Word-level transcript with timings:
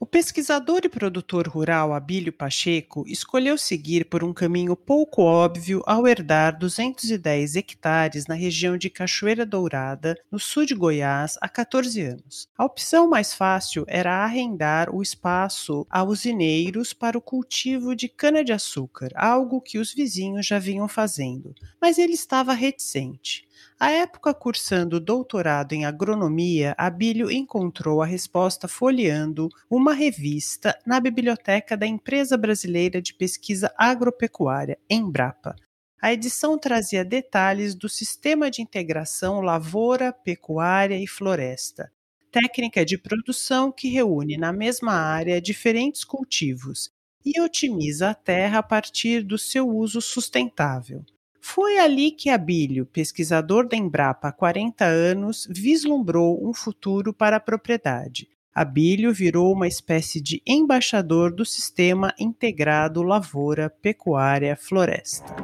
O 0.00 0.06
pesquisador 0.06 0.82
e 0.84 0.88
produtor 0.88 1.48
rural 1.48 1.92
Abílio 1.92 2.32
Pacheco 2.32 3.02
escolheu 3.08 3.58
seguir 3.58 4.04
por 4.04 4.22
um 4.22 4.32
caminho 4.32 4.76
pouco 4.76 5.22
óbvio 5.22 5.82
ao 5.84 6.06
herdar 6.06 6.56
210 6.56 7.56
hectares 7.56 8.28
na 8.28 8.36
região 8.36 8.78
de 8.78 8.88
Cachoeira 8.88 9.44
Dourada, 9.44 10.16
no 10.30 10.38
sul 10.38 10.64
de 10.64 10.72
Goiás, 10.72 11.36
há 11.40 11.48
14 11.48 12.00
anos. 12.00 12.48
A 12.56 12.64
opção 12.64 13.08
mais 13.08 13.34
fácil 13.34 13.84
era 13.88 14.22
arrendar 14.22 14.88
o 14.94 15.02
espaço 15.02 15.84
a 15.90 16.04
usineiros 16.04 16.92
para 16.92 17.18
o 17.18 17.20
cultivo 17.20 17.96
de 17.96 18.08
cana-de-açúcar, 18.08 19.10
algo 19.16 19.60
que 19.60 19.80
os 19.80 19.92
vizinhos 19.92 20.46
já 20.46 20.60
vinham 20.60 20.86
fazendo, 20.86 21.52
mas 21.82 21.98
ele 21.98 22.12
estava 22.12 22.52
reticente. 22.52 23.47
À 23.80 23.92
época, 23.92 24.34
cursando 24.34 24.98
doutorado 24.98 25.72
em 25.72 25.84
agronomia, 25.84 26.74
Abílio 26.76 27.30
encontrou 27.30 28.02
a 28.02 28.06
resposta 28.06 28.66
folheando 28.66 29.48
uma 29.70 29.92
revista 29.92 30.76
na 30.84 30.98
biblioteca 30.98 31.76
da 31.76 31.86
Empresa 31.86 32.36
Brasileira 32.36 33.00
de 33.00 33.14
Pesquisa 33.14 33.72
Agropecuária, 33.78 34.76
Embrapa. 34.90 35.54
A 36.02 36.12
edição 36.12 36.58
trazia 36.58 37.04
detalhes 37.04 37.76
do 37.76 37.88
sistema 37.88 38.50
de 38.50 38.60
integração 38.62 39.40
lavoura, 39.40 40.12
pecuária 40.12 40.98
e 40.98 41.06
floresta, 41.06 41.92
técnica 42.32 42.84
de 42.84 42.98
produção 42.98 43.70
que 43.70 43.88
reúne 43.88 44.36
na 44.36 44.52
mesma 44.52 44.94
área 44.94 45.40
diferentes 45.40 46.02
cultivos 46.02 46.90
e 47.24 47.40
otimiza 47.40 48.10
a 48.10 48.14
terra 48.14 48.58
a 48.58 48.62
partir 48.62 49.22
do 49.22 49.38
seu 49.38 49.68
uso 49.68 50.00
sustentável. 50.00 51.04
Foi 51.50 51.78
ali 51.78 52.10
que 52.10 52.28
Abílio, 52.28 52.84
pesquisador 52.84 53.66
da 53.66 53.74
Embrapa 53.74 54.28
há 54.28 54.32
40 54.32 54.84
anos, 54.84 55.48
vislumbrou 55.48 56.46
um 56.46 56.52
futuro 56.52 57.10
para 57.10 57.36
a 57.36 57.40
propriedade. 57.40 58.28
Abílio 58.54 59.14
virou 59.14 59.50
uma 59.54 59.66
espécie 59.66 60.20
de 60.20 60.42
embaixador 60.46 61.32
do 61.32 61.46
sistema 61.46 62.12
integrado 62.18 63.02
lavoura, 63.02 63.70
pecuária, 63.70 64.58
floresta. 64.60 65.34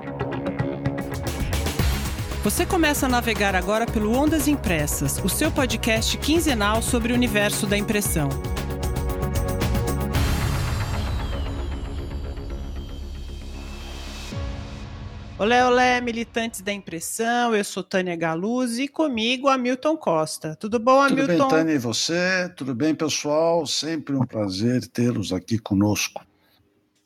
Você 2.42 2.66
começa 2.66 3.06
a 3.06 3.08
navegar 3.08 3.54
agora 3.54 3.86
pelo 3.86 4.14
Ondas 4.14 4.46
Impressas, 4.46 5.18
o 5.24 5.28
seu 5.30 5.50
podcast 5.50 6.18
quinzenal 6.18 6.82
sobre 6.82 7.14
o 7.14 7.16
universo 7.16 7.66
da 7.66 7.78
impressão. 7.78 8.28
Olé, 15.36 15.66
olé, 15.66 16.00
militantes 16.00 16.60
da 16.60 16.72
impressão, 16.72 17.52
eu 17.56 17.64
sou 17.64 17.82
Tânia 17.82 18.14
Galuzzi 18.14 18.84
e 18.84 18.88
comigo 18.88 19.48
Hamilton 19.48 19.96
Costa. 19.96 20.54
Tudo 20.54 20.78
bom, 20.78 21.00
Hamilton? 21.00 21.26
Tudo 21.26 21.38
bem, 21.38 21.48
Tânia, 21.48 21.72
e 21.74 21.78
você? 21.78 22.48
Tudo 22.56 22.72
bem, 22.72 22.94
pessoal? 22.94 23.66
Sempre 23.66 24.14
um 24.14 24.24
prazer 24.24 24.86
tê-los 24.86 25.32
aqui 25.32 25.58
conosco. 25.58 26.24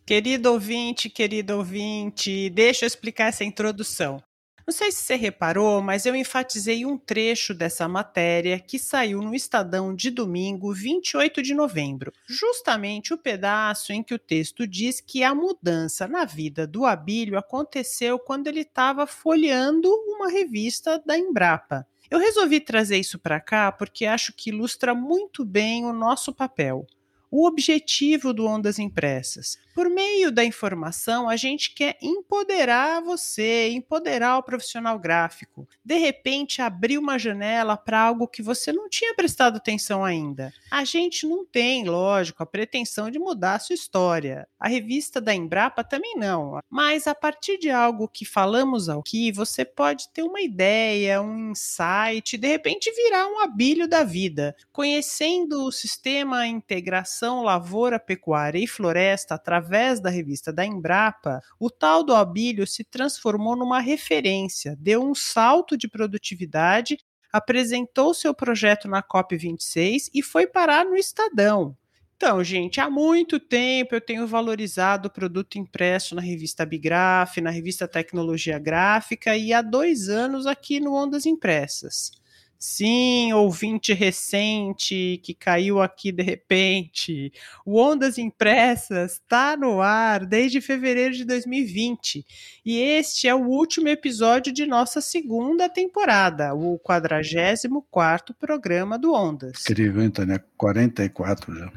Querido 0.05 0.53
ouvinte, 0.53 1.09
querido 1.09 1.57
ouvinte, 1.57 2.51
deixa 2.51 2.85
eu 2.85 2.87
explicar 2.87 3.29
essa 3.29 3.45
introdução. 3.45 4.23
Não 4.69 4.73
sei 4.73 4.93
se 4.93 4.99
você 4.99 5.15
reparou, 5.15 5.81
mas 5.81 6.05
eu 6.05 6.15
enfatizei 6.15 6.85
um 6.85 6.99
trecho 6.99 7.55
dessa 7.55 7.89
matéria 7.89 8.61
que 8.61 8.79
saiu 8.79 9.23
no 9.23 9.35
Estadão 9.35 9.95
de 9.95 10.11
domingo, 10.11 10.75
28 10.75 11.41
de 11.41 11.55
novembro. 11.55 12.13
Justamente 12.29 13.15
o 13.15 13.17
pedaço 13.17 13.95
em 13.95 14.03
que 14.03 14.13
o 14.13 14.19
texto 14.19 14.67
diz 14.67 15.01
que 15.01 15.25
a 15.25 15.35
mudança 15.35 16.07
na 16.07 16.27
vida 16.27 16.67
do 16.67 16.85
Abílio 16.85 17.39
aconteceu 17.39 18.19
quando 18.19 18.47
ele 18.47 18.61
estava 18.61 19.07
folheando 19.07 19.89
uma 20.07 20.29
revista 20.29 20.99
da 20.99 21.17
Embrapa. 21.17 21.87
Eu 22.11 22.19
resolvi 22.19 22.61
trazer 22.61 22.99
isso 22.99 23.19
para 23.19 23.41
cá 23.41 23.73
porque 23.73 24.05
acho 24.05 24.35
que 24.35 24.51
ilustra 24.51 24.95
muito 24.95 25.47
bem 25.47 25.87
o 25.87 25.95
nosso 25.95 26.31
papel 26.31 26.87
o 27.31 27.47
objetivo 27.47 28.33
do 28.33 28.47
Ondas 28.47 28.79
Impressas. 28.79 29.59
Por 29.75 29.89
meio 29.89 30.33
da 30.33 30.45
informação, 30.45 31.29
a 31.29 31.37
gente 31.37 31.73
quer 31.73 31.97
empoderar 32.03 33.01
você, 33.01 33.69
empoderar 33.69 34.39
o 34.39 34.43
profissional 34.43 34.99
gráfico. 34.99 35.69
De 35.85 35.97
repente, 35.97 36.61
abrir 36.61 36.99
uma 36.99 37.17
janela 37.17 37.77
para 37.77 38.01
algo 38.01 38.27
que 38.27 38.43
você 38.43 38.73
não 38.73 38.89
tinha 38.89 39.15
prestado 39.15 39.57
atenção 39.57 40.05
ainda. 40.05 40.53
A 40.69 40.85
gente 40.85 41.27
não 41.29 41.47
tem, 41.47 41.85
lógico, 41.85 42.43
a 42.43 42.47
pretensão 42.47 43.09
de 43.09 43.21
mudar 43.21 43.55
a 43.55 43.59
sua 43.61 43.75
história. 43.75 44.49
A 44.59 44.69
revista 44.69 45.21
da 45.21 45.33
Embrapa 45.33 45.85
também 45.85 46.17
não. 46.17 46.59
Mas 46.69 47.07
a 47.07 47.15
partir 47.15 47.57
de 47.59 47.71
algo 47.71 48.09
que 48.09 48.25
falamos 48.25 48.89
aqui, 48.89 49.31
você 49.31 49.65
pode 49.65 50.09
ter 50.13 50.23
uma 50.23 50.41
ideia, 50.41 51.23
um 51.23 51.53
insight, 51.53 52.37
de 52.37 52.49
repente 52.49 52.91
virar 52.91 53.29
um 53.29 53.39
abílio 53.39 53.87
da 53.87 54.03
vida. 54.03 54.57
Conhecendo 54.73 55.65
o 55.65 55.71
sistema 55.71 56.49
integração 56.49 57.18
lavoura, 57.43 57.99
pecuária 57.99 58.59
e 58.59 58.67
floresta 58.67 59.35
através 59.35 60.01
da 60.01 60.11
revista 60.11 60.53
da 60.53 60.65
Embrapa, 60.65 61.41
o 61.59 61.71
tal 61.71 62.03
do 62.03 62.15
Abílio 62.15 62.67
se 62.67 62.85
transformou 62.85 63.57
numa 63.57 63.81
referência, 63.81 64.77
deu 64.79 65.03
um 65.03 65.15
salto 65.15 65.77
de 65.77 65.89
produtividade, 65.89 66.99
apresentou 67.33 68.15
seu 68.15 68.35
projeto 68.35 68.89
na 68.89 69.03
COP26 69.03 70.11
e 70.15 70.23
foi 70.23 70.47
parar 70.47 70.85
no 70.85 70.97
Estadão. 70.97 71.77
Então, 72.17 72.43
gente, 72.43 72.81
há 72.81 72.91
muito 72.91 73.39
tempo 73.39 73.95
eu 73.95 74.01
tenho 74.01 74.27
valorizado 74.27 75.07
o 75.07 75.11
produto 75.11 75.57
impresso 75.57 76.17
na 76.17 76.21
revista 76.21 76.67
Bigraf, 76.67 77.41
na 77.41 77.51
revista 77.51 77.87
Tecnologia 77.87 78.59
Gráfica 78.59 79.37
e 79.37 79.53
há 79.53 79.63
dois 79.63 80.09
anos 80.09 80.45
aqui 80.45 80.81
no 80.81 80.95
Ondas 80.95 81.27
Impressas. 81.27 82.11
Sim, 82.59 83.33
ouvinte 83.33 83.93
recente 83.93 85.21
que 85.23 85.33
caiu 85.33 85.81
aqui 85.81 86.11
de 86.11 86.25
repente. 86.25 87.33
O 87.65 87.81
Ondas 87.81 88.19
Impressas 88.19 89.13
está 89.13 89.57
no 89.57 89.81
ar 89.81 90.27
desde 90.27 90.61
fevereiro 90.61 91.15
de 91.15 91.25
2020 91.25 92.27
e 92.65 92.79
este 92.79 93.29
é 93.29 93.35
o 93.35 93.47
último 93.47 93.89
episódio 93.89 94.53
de 94.53 94.67
nossa 94.67 95.01
segunda 95.01 95.69
temporada, 95.69 96.53
o 96.53 96.79
44 96.81 98.35
programa 98.35 98.99
do 98.99 99.13
Ondas. 99.13 99.63
Incrível, 99.63 100.03
então, 100.03 100.27
né? 100.27 100.41
44 100.57 101.55
já. 101.57 101.71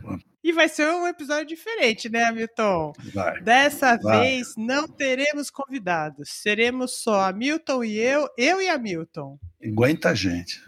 E 0.43 0.51
vai 0.51 0.67
ser 0.67 0.87
um 0.87 1.05
episódio 1.05 1.45
diferente, 1.45 2.09
né, 2.09 2.23
Hamilton? 2.23 2.93
Vai. 3.13 3.41
Dessa 3.41 3.95
vai. 3.97 4.21
vez 4.21 4.55
não 4.57 4.87
teremos 4.87 5.51
convidados. 5.51 6.29
Seremos 6.29 6.97
só 6.97 7.25
Hamilton 7.29 7.83
e 7.83 7.97
eu, 7.97 8.27
eu 8.35 8.59
e 8.59 8.67
Hamilton. 8.67 9.37
Aguenta 9.63 10.09
a 10.09 10.15
gente. 10.15 10.59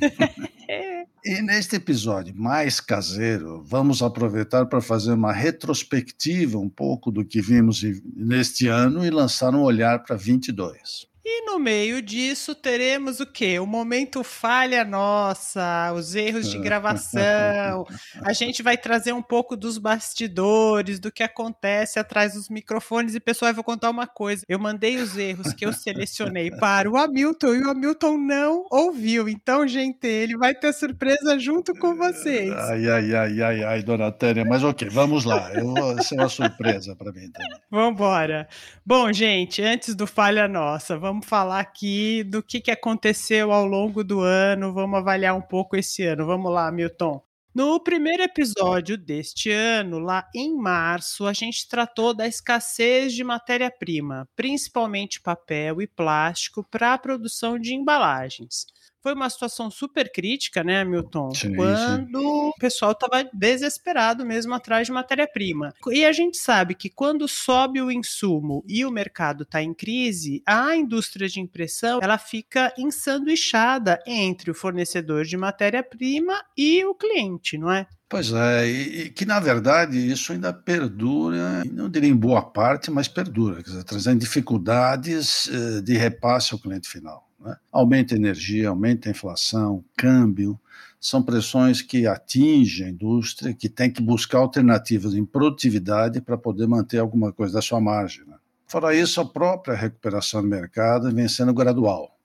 e 1.24 1.40
neste 1.40 1.76
episódio 1.76 2.34
mais 2.36 2.78
caseiro, 2.78 3.62
vamos 3.64 4.02
aproveitar 4.02 4.66
para 4.66 4.82
fazer 4.82 5.12
uma 5.12 5.32
retrospectiva 5.32 6.58
um 6.58 6.68
pouco 6.68 7.10
do 7.10 7.24
que 7.24 7.40
vimos 7.40 7.82
neste 8.14 8.68
ano 8.68 9.04
e 9.04 9.10
lançar 9.10 9.54
um 9.54 9.62
olhar 9.62 10.02
para 10.02 10.14
22. 10.14 11.10
E 11.24 11.46
no 11.46 11.56
meio 11.56 12.02
disso 12.02 12.52
teremos 12.52 13.20
o 13.20 13.26
quê? 13.26 13.60
O 13.60 13.66
momento 13.66 14.24
falha 14.24 14.84
nossa, 14.84 15.92
os 15.94 16.16
erros 16.16 16.50
de 16.50 16.58
gravação. 16.58 17.86
A 18.24 18.32
gente 18.32 18.60
vai 18.60 18.76
trazer 18.76 19.12
um 19.12 19.22
pouco 19.22 19.56
dos 19.56 19.78
bastidores, 19.78 20.98
do 20.98 21.12
que 21.12 21.22
acontece 21.22 22.00
atrás 22.00 22.34
dos 22.34 22.48
microfones. 22.48 23.14
E 23.14 23.20
pessoal, 23.20 23.52
eu 23.52 23.54
vou 23.54 23.62
contar 23.62 23.88
uma 23.90 24.06
coisa. 24.06 24.44
Eu 24.48 24.58
mandei 24.58 24.96
os 24.96 25.16
erros 25.16 25.52
que 25.52 25.64
eu 25.64 25.72
selecionei 25.72 26.50
para 26.58 26.90
o 26.90 26.96
Hamilton 26.96 27.54
e 27.54 27.62
o 27.62 27.70
Hamilton 27.70 28.18
não 28.18 28.66
ouviu. 28.68 29.28
Então, 29.28 29.64
gente, 29.68 30.04
ele 30.04 30.36
vai 30.36 30.52
ter 30.52 30.72
surpresa 30.72 31.38
junto 31.38 31.72
com 31.74 31.94
vocês. 31.94 32.52
Ai, 32.52 32.90
ai, 32.90 33.14
ai, 33.14 33.42
ai, 33.42 33.64
ai, 33.64 33.82
dona 33.84 34.10
Tânia. 34.10 34.44
Mas 34.44 34.64
ok, 34.64 34.88
vamos 34.88 35.24
lá. 35.24 35.52
Eu 35.54 35.72
vou 35.72 36.02
ser 36.02 36.16
uma 36.16 36.28
surpresa 36.28 36.96
para 36.96 37.12
mim 37.12 37.30
também. 37.30 37.60
Vamos 37.70 37.92
embora. 37.92 38.48
Bom, 38.84 39.12
gente, 39.12 39.62
antes 39.62 39.94
do 39.94 40.04
falha 40.04 40.48
nossa, 40.48 40.98
vamos 40.98 41.11
vamos 41.12 41.26
falar 41.26 41.60
aqui 41.60 42.24
do 42.24 42.42
que, 42.42 42.58
que 42.58 42.70
aconteceu 42.70 43.52
ao 43.52 43.66
longo 43.66 44.02
do 44.02 44.20
ano, 44.20 44.72
vamos 44.72 44.98
avaliar 44.98 45.36
um 45.36 45.42
pouco 45.42 45.76
esse 45.76 46.02
ano. 46.04 46.24
Vamos 46.24 46.50
lá, 46.50 46.72
Milton. 46.72 47.22
No 47.54 47.78
primeiro 47.78 48.22
episódio 48.22 48.96
deste 48.96 49.50
ano, 49.50 49.98
lá 49.98 50.26
em 50.34 50.56
março, 50.56 51.26
a 51.26 51.34
gente 51.34 51.68
tratou 51.68 52.14
da 52.14 52.26
escassez 52.26 53.12
de 53.12 53.22
matéria-prima, 53.22 54.26
principalmente 54.34 55.20
papel 55.20 55.82
e 55.82 55.86
plástico, 55.86 56.64
para 56.64 56.94
a 56.94 56.98
produção 56.98 57.58
de 57.58 57.74
embalagens 57.74 58.64
foi 59.02 59.14
uma 59.14 59.28
situação 59.28 59.70
super 59.70 60.10
crítica, 60.12 60.62
né, 60.62 60.84
Milton? 60.84 61.34
Sim, 61.34 61.56
quando 61.56 62.18
sim. 62.18 62.26
o 62.26 62.54
pessoal 62.58 62.92
estava 62.92 63.28
desesperado 63.32 64.24
mesmo 64.24 64.54
atrás 64.54 64.86
de 64.86 64.92
matéria-prima. 64.92 65.74
E 65.90 66.04
a 66.04 66.12
gente 66.12 66.38
sabe 66.38 66.74
que 66.74 66.88
quando 66.88 67.26
sobe 67.26 67.82
o 67.82 67.90
insumo 67.90 68.64
e 68.68 68.84
o 68.84 68.90
mercado 68.90 69.42
está 69.42 69.62
em 69.62 69.74
crise, 69.74 70.42
a 70.46 70.76
indústria 70.76 71.28
de 71.28 71.40
impressão 71.40 71.98
ela 72.00 72.16
fica 72.16 72.72
ensanduichada 72.78 74.00
entre 74.06 74.50
o 74.50 74.54
fornecedor 74.54 75.24
de 75.24 75.36
matéria-prima 75.36 76.40
e 76.56 76.84
o 76.84 76.94
cliente, 76.94 77.58
não 77.58 77.72
é? 77.72 77.86
Pois 78.08 78.30
é, 78.30 78.68
e, 78.68 79.02
e, 79.04 79.10
que 79.10 79.24
na 79.24 79.40
verdade 79.40 79.96
isso 79.96 80.32
ainda 80.32 80.52
perdura, 80.52 81.64
não 81.72 81.88
diria 81.88 82.10
em 82.10 82.14
boa 82.14 82.42
parte, 82.42 82.90
mas 82.90 83.08
perdura, 83.08 83.56
quer 83.62 83.70
dizer, 83.70 83.84
trazendo 83.84 84.20
dificuldades 84.20 85.48
eh, 85.48 85.80
de 85.80 85.96
repasse 85.96 86.52
ao 86.52 86.60
cliente 86.60 86.86
final. 86.86 87.31
Né? 87.42 87.56
Aumenta 87.70 88.14
a 88.14 88.18
energia, 88.18 88.68
aumenta 88.68 89.08
a 89.08 89.10
inflação, 89.10 89.84
câmbio, 89.96 90.58
são 91.00 91.22
pressões 91.22 91.82
que 91.82 92.06
atingem 92.06 92.86
a 92.86 92.90
indústria, 92.90 93.52
que 93.52 93.68
tem 93.68 93.90
que 93.90 94.00
buscar 94.00 94.38
alternativas 94.38 95.14
em 95.14 95.24
produtividade 95.24 96.20
para 96.20 96.38
poder 96.38 96.68
manter 96.68 96.98
alguma 96.98 97.32
coisa 97.32 97.54
da 97.54 97.62
sua 97.62 97.80
margem. 97.80 98.24
Né? 98.24 98.36
Fora 98.66 98.94
isso, 98.94 99.20
a 99.20 99.28
própria 99.28 99.74
recuperação 99.74 100.42
do 100.42 100.48
mercado 100.48 101.12
vem 101.12 101.28
sendo 101.28 101.52
gradual. 101.52 102.16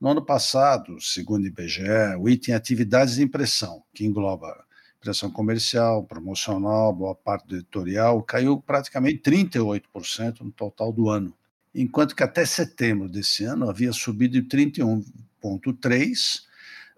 No 0.00 0.08
ano 0.08 0.24
passado, 0.24 1.00
segundo 1.00 1.44
o 1.44 1.46
IBGE, 1.46 2.16
o 2.18 2.28
item 2.28 2.54
atividades 2.54 3.16
de 3.16 3.22
impressão, 3.22 3.82
que 3.92 4.06
engloba 4.06 4.64
impressão 4.96 5.30
comercial, 5.30 6.04
promocional, 6.04 6.92
boa 6.92 7.14
parte 7.14 7.48
do 7.48 7.56
editorial, 7.56 8.22
caiu 8.22 8.60
praticamente 8.60 9.22
38% 9.22 10.40
no 10.40 10.52
total 10.52 10.92
do 10.92 11.08
ano, 11.08 11.34
enquanto 11.74 12.14
que 12.14 12.22
até 12.22 12.44
setembro 12.44 13.08
desse 13.08 13.44
ano 13.44 13.68
havia 13.68 13.92
subido 13.92 14.40
de 14.40 14.48
31,3%, 14.48 16.42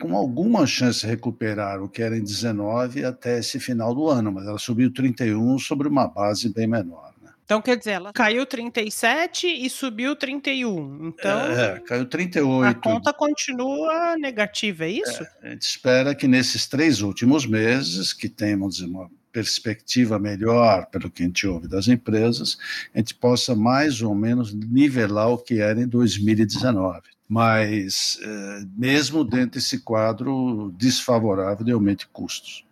com 0.00 0.16
alguma 0.16 0.66
chance 0.66 1.00
de 1.00 1.06
recuperar 1.06 1.80
o 1.82 1.88
que 1.88 2.02
era 2.02 2.16
em 2.16 2.22
19 2.22 3.04
até 3.04 3.38
esse 3.38 3.60
final 3.60 3.94
do 3.94 4.08
ano, 4.08 4.32
mas 4.32 4.46
ela 4.46 4.58
subiu 4.58 4.92
31 4.92 5.58
sobre 5.58 5.86
uma 5.86 6.08
base 6.08 6.48
bem 6.48 6.66
menor. 6.66 7.12
Então, 7.44 7.60
quer 7.60 7.76
dizer, 7.76 7.90
ela 7.90 8.12
caiu 8.14 8.46
37 8.46 9.46
e 9.46 9.68
subiu 9.68 10.16
31. 10.16 11.08
Então, 11.08 11.40
é, 11.52 11.80
caiu 11.80 12.06
38. 12.06 12.66
A 12.66 12.74
conta 12.74 13.12
continua 13.12 14.16
negativa, 14.16 14.86
é 14.86 14.90
isso? 14.90 15.22
É, 15.42 15.48
a 15.48 15.50
gente 15.50 15.62
espera 15.62 16.14
que 16.14 16.26
nesses 16.26 16.66
três 16.66 17.02
últimos 17.02 17.44
meses, 17.44 18.12
que 18.12 18.28
temos 18.28 18.80
uma 18.80 19.10
perspectiva 19.32 20.18
melhor, 20.18 20.86
pelo 20.86 21.10
que 21.10 21.22
a 21.22 21.26
gente 21.26 21.46
ouve 21.46 21.66
das 21.66 21.88
empresas, 21.88 22.58
a 22.94 22.98
gente 22.98 23.14
possa 23.14 23.54
mais 23.54 24.02
ou 24.02 24.14
menos 24.14 24.52
nivelar 24.52 25.30
o 25.30 25.38
que 25.38 25.60
era 25.60 25.80
em 25.80 25.88
2019. 25.88 27.00
Mas, 27.28 28.18
é, 28.22 28.64
mesmo 28.76 29.24
dentro 29.24 29.52
desse 29.52 29.78
quadro 29.78 30.72
desfavorável 30.76 31.64
de 31.64 31.72
aumento 31.72 32.00
de 32.00 32.08
custos. 32.08 32.64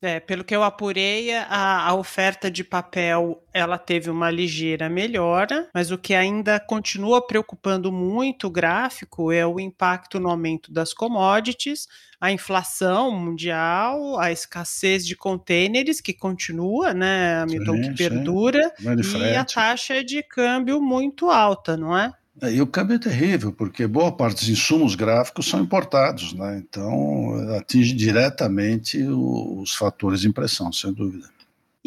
É, 0.00 0.20
pelo 0.20 0.44
que 0.44 0.54
eu 0.54 0.62
apurei, 0.62 1.34
a, 1.34 1.88
a, 1.88 1.94
oferta 1.94 2.48
de 2.48 2.62
papel 2.62 3.42
ela 3.52 3.76
teve 3.76 4.08
uma 4.08 4.30
ligeira 4.30 4.88
melhora, 4.88 5.68
mas 5.74 5.90
o 5.90 5.98
que 5.98 6.14
ainda 6.14 6.60
continua 6.60 7.26
preocupando 7.26 7.90
muito 7.90 8.46
o 8.46 8.50
gráfico 8.50 9.32
é 9.32 9.44
o 9.44 9.58
impacto 9.58 10.20
no 10.20 10.30
aumento 10.30 10.72
das 10.72 10.94
commodities, 10.94 11.88
a 12.20 12.30
inflação 12.30 13.10
mundial, 13.10 14.20
a 14.20 14.30
escassez 14.30 15.04
de 15.04 15.16
contêineres 15.16 16.00
que 16.00 16.14
continua, 16.14 16.94
né, 16.94 17.42
Hamilton, 17.42 17.76
sim, 17.76 17.82
que 17.82 17.96
perdura, 17.96 18.72
e 18.80 19.34
a 19.34 19.44
taxa 19.44 20.04
de 20.04 20.22
câmbio 20.22 20.80
muito 20.80 21.28
alta, 21.28 21.76
não 21.76 21.96
é? 21.98 22.12
É, 22.40 22.52
e 22.52 22.62
o 22.62 22.66
câmbio 22.66 22.96
é 22.96 22.98
terrível, 22.98 23.52
porque 23.52 23.86
boa 23.86 24.12
parte 24.12 24.40
dos 24.40 24.48
insumos 24.48 24.94
gráficos 24.94 25.48
são 25.48 25.60
importados, 25.60 26.32
né? 26.32 26.62
então 26.64 27.34
atinge 27.56 27.92
diretamente 27.92 29.02
os 29.02 29.74
fatores 29.74 30.20
de 30.20 30.28
impressão, 30.28 30.72
sem 30.72 30.92
dúvida. 30.92 31.28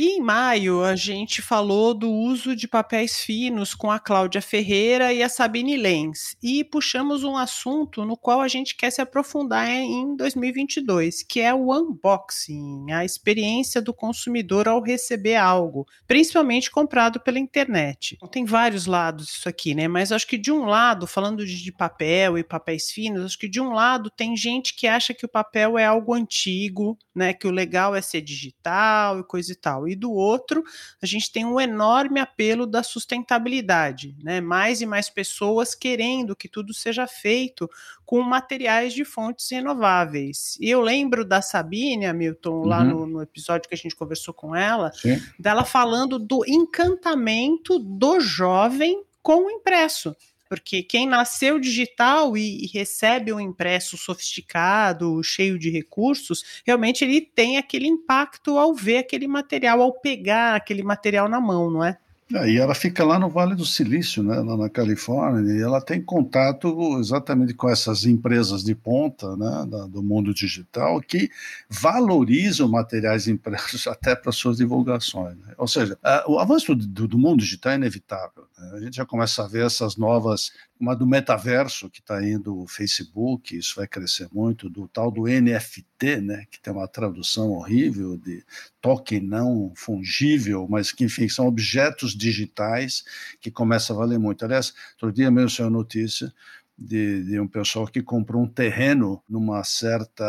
E 0.03 0.17
em 0.17 0.19
maio 0.19 0.83
a 0.83 0.95
gente 0.95 1.43
falou 1.43 1.93
do 1.93 2.09
uso 2.09 2.55
de 2.55 2.67
papéis 2.67 3.19
finos 3.21 3.75
com 3.75 3.91
a 3.91 3.99
Cláudia 3.99 4.41
Ferreira 4.41 5.13
e 5.13 5.21
a 5.21 5.29
Sabine 5.29 5.77
Lenz 5.77 6.35
e 6.41 6.63
puxamos 6.63 7.23
um 7.23 7.37
assunto 7.37 8.03
no 8.03 8.17
qual 8.17 8.41
a 8.41 8.47
gente 8.47 8.75
quer 8.75 8.89
se 8.89 8.99
aprofundar 8.99 9.69
em 9.69 10.15
2022, 10.15 11.21
que 11.21 11.39
é 11.39 11.53
o 11.53 11.71
unboxing, 11.71 12.91
a 12.91 13.05
experiência 13.05 13.79
do 13.79 13.93
consumidor 13.93 14.67
ao 14.67 14.81
receber 14.81 15.35
algo, 15.35 15.85
principalmente 16.07 16.71
comprado 16.71 17.19
pela 17.19 17.37
internet. 17.37 18.17
Tem 18.31 18.43
vários 18.43 18.87
lados 18.87 19.29
isso 19.29 19.47
aqui, 19.47 19.75
né? 19.75 19.87
Mas 19.87 20.11
acho 20.11 20.25
que 20.25 20.39
de 20.39 20.51
um 20.51 20.65
lado, 20.65 21.05
falando 21.05 21.45
de 21.45 21.71
papel 21.71 22.39
e 22.39 22.43
papéis 22.43 22.89
finos, 22.89 23.23
acho 23.23 23.37
que 23.37 23.47
de 23.47 23.61
um 23.61 23.71
lado 23.71 24.09
tem 24.09 24.35
gente 24.35 24.75
que 24.75 24.87
acha 24.87 25.13
que 25.13 25.27
o 25.27 25.29
papel 25.29 25.77
é 25.77 25.85
algo 25.85 26.11
antigo, 26.15 26.97
né? 27.13 27.35
Que 27.35 27.45
o 27.45 27.51
legal 27.51 27.93
é 27.93 28.01
ser 28.01 28.21
digital 28.21 29.19
e 29.19 29.23
coisa 29.23 29.51
e 29.51 29.55
tal 29.55 29.90
e 29.91 29.95
do 29.95 30.11
outro, 30.11 30.63
a 31.01 31.05
gente 31.05 31.31
tem 31.31 31.45
um 31.45 31.59
enorme 31.59 32.19
apelo 32.19 32.65
da 32.65 32.83
sustentabilidade, 32.83 34.15
né? 34.23 34.41
Mais 34.41 34.81
e 34.81 34.85
mais 34.85 35.09
pessoas 35.09 35.75
querendo 35.75 36.35
que 36.35 36.47
tudo 36.47 36.73
seja 36.73 37.07
feito 37.07 37.69
com 38.05 38.21
materiais 38.21 38.93
de 38.93 39.05
fontes 39.05 39.49
renováveis. 39.49 40.57
E 40.59 40.69
eu 40.69 40.81
lembro 40.81 41.23
da 41.23 41.41
Sabine, 41.41 42.05
Hamilton, 42.05 42.65
lá 42.65 42.79
uhum. 42.79 42.89
no, 42.89 43.05
no, 43.05 43.21
episódio 43.21 43.69
que 43.69 43.75
a 43.75 43.77
gente 43.77 43.95
conversou 43.95 44.33
com 44.33 44.55
ela, 44.55 44.91
Sim. 44.93 45.21
dela 45.39 45.63
falando 45.63 46.19
do 46.19 46.43
encantamento 46.47 47.79
do 47.79 48.19
jovem 48.19 49.03
com 49.21 49.45
o 49.45 49.51
impresso 49.51 50.15
porque 50.51 50.83
quem 50.83 51.07
nasceu 51.07 51.57
digital 51.57 52.35
e, 52.35 52.65
e, 52.65 52.67
recebe 52.67 53.31
um 53.31 53.39
impresso 53.39 53.97
sofisticado, 53.97 55.23
cheio 55.23 55.57
de 55.57 55.69
recursos, 55.69 56.43
realmente 56.65 57.05
ele 57.05 57.21
tem 57.21 57.55
aquele 57.57 57.87
impacto 57.87 58.57
ao 58.57 58.75
ver 58.75 58.97
aquele 58.97 59.29
material, 59.29 59.81
ao 59.81 59.93
pegar 59.93 60.55
aquele 60.55 60.83
material 60.83 61.29
na 61.29 61.39
mão, 61.39 61.71
não 61.71 61.81
é? 61.81 61.97
É, 62.33 62.49
e 62.49 62.57
ela 62.57 62.73
fica 62.73 63.03
lá 63.03 63.19
no 63.19 63.29
Vale 63.29 63.55
do 63.55 63.65
Silício, 63.65 64.23
né, 64.23 64.39
lá 64.39 64.55
na 64.55 64.69
Califórnia, 64.69 65.53
e 65.53 65.61
ela 65.61 65.81
tem 65.81 66.01
contato 66.01 66.97
exatamente 66.99 67.53
com 67.53 67.69
essas 67.69 68.05
empresas 68.05 68.63
de 68.63 68.73
ponta 68.73 69.35
né, 69.35 69.65
da, 69.67 69.85
do 69.87 70.01
mundo 70.01 70.33
digital 70.33 71.01
que 71.01 71.29
valorizam 71.69 72.69
materiais 72.69 73.27
impressos 73.27 73.85
até 73.87 74.15
para 74.15 74.31
suas 74.31 74.57
divulgações. 74.57 75.35
Né? 75.37 75.53
Ou 75.57 75.67
seja, 75.67 75.97
a, 76.03 76.23
o 76.27 76.39
avanço 76.39 76.75
do, 76.75 77.07
do, 77.07 77.17
mundo 77.17 77.39
digital 77.39 77.73
é 77.73 77.75
inevitável. 77.75 78.45
Né? 78.57 78.71
A 78.73 78.79
gente 78.79 78.95
já 78.95 79.05
começa 79.05 79.43
a 79.43 79.47
ver 79.47 79.65
essas 79.65 79.97
novas 79.97 80.51
uma 80.81 80.95
do 80.95 81.05
metaverso 81.05 81.91
que 81.91 81.99
está 81.99 82.27
indo 82.27 82.59
o 82.59 82.67
Facebook, 82.67 83.55
isso 83.55 83.75
vai 83.75 83.87
crescer 83.87 84.27
muito, 84.33 84.67
do 84.67 84.87
tal 84.87 85.11
do 85.11 85.27
NFT, 85.27 86.17
né, 86.21 86.45
que 86.49 86.59
tem 86.59 86.73
uma 86.73 86.87
tradução 86.87 87.51
horrível 87.51 88.17
de 88.17 88.43
token 88.81 89.21
não 89.21 89.71
fungível, 89.75 90.67
mas 90.67 90.91
que, 90.91 91.03
enfim, 91.03 91.29
são 91.29 91.45
objetos 91.45 92.17
digitais 92.17 93.03
que 93.39 93.51
começam 93.51 93.95
a 93.95 93.99
valer 93.99 94.17
muito. 94.17 94.43
Aliás, 94.43 94.73
outro 94.93 95.13
dia 95.13 95.29
mesmo 95.29 95.51
saiu 95.51 95.69
notícia 95.69 96.33
de, 96.81 97.23
de, 97.23 97.39
um 97.39 97.47
pessoal 97.47 97.85
que 97.85 98.01
comprou 98.01 98.41
um 98.41 98.47
terreno 98.47 99.21
numa 99.29 99.63
certa 99.63 100.25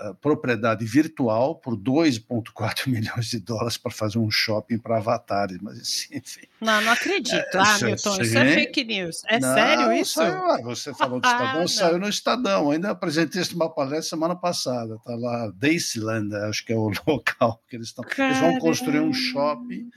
uh, 0.00 0.14
propriedade 0.16 0.84
virtual 0.84 1.54
por 1.54 1.76
2,4 1.76 2.88
milhões 2.90 3.26
de 3.26 3.38
dólares 3.38 3.76
para 3.76 3.92
fazer 3.92 4.18
um 4.18 4.30
shopping 4.30 4.78
para 4.78 4.96
avatares. 4.96 5.58
Mas 5.60 5.80
assim, 5.80 6.16
enfim. 6.16 6.46
Não, 6.60 6.80
não 6.80 6.92
acredito. 6.92 7.34
É, 7.34 7.50
ah, 7.54 7.76
isso, 7.76 7.84
Milton, 7.84 8.22
isso 8.22 8.38
é 8.38 8.54
fake 8.54 8.84
news. 8.84 9.22
É 9.28 9.38
não, 9.38 9.54
sério 9.54 9.92
isso? 9.92 10.14
Saiu, 10.14 10.62
você 10.64 10.94
falou 10.94 11.20
do 11.20 11.26
Estadão, 11.26 11.62
ah, 11.62 11.68
saiu 11.68 11.98
no 11.98 12.08
Estadão. 12.08 12.70
Ainda 12.70 12.90
apresentei 12.90 13.40
isso 13.40 13.52
numa 13.52 13.70
palestra 13.70 14.02
semana 14.02 14.34
passada. 14.34 14.96
Está 14.96 15.14
lá, 15.14 15.52
Daceland, 15.54 16.34
acho 16.48 16.66
que 16.66 16.72
é 16.72 16.76
o 16.76 16.90
local 17.06 17.62
que 17.68 17.76
eles 17.76 17.88
estão. 17.88 18.04
Eles 18.18 18.38
vão 18.38 18.58
construir 18.58 19.00
um 19.00 19.12
shopping 19.12 19.88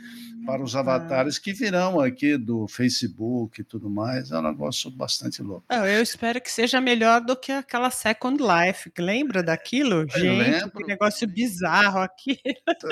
para 0.46 0.62
os 0.62 0.76
avatares 0.76 1.40
que 1.40 1.52
virão 1.52 2.00
aqui 2.00 2.38
do 2.38 2.68
Facebook 2.68 3.62
e 3.62 3.64
tudo 3.64 3.90
mais. 3.90 4.32
É 4.32 4.38
um 4.38 4.44
negócio 4.44 4.92
bastante 4.92 5.42
louco. 5.42 5.66
Eu 5.70 5.95
espero 6.02 6.42
que 6.42 6.52
seja 6.52 6.82
melhor 6.82 7.22
do 7.22 7.36
que 7.36 7.52
aquela 7.52 7.90
Second 7.90 8.42
Life. 8.42 8.92
Lembra 8.98 9.44
daquilo? 9.44 10.02
Eu 10.02 10.10
Gente, 10.10 10.38
lembro. 10.38 10.72
que 10.72 10.84
negócio 10.86 11.28
bizarro 11.28 12.00
aqui. 12.00 12.40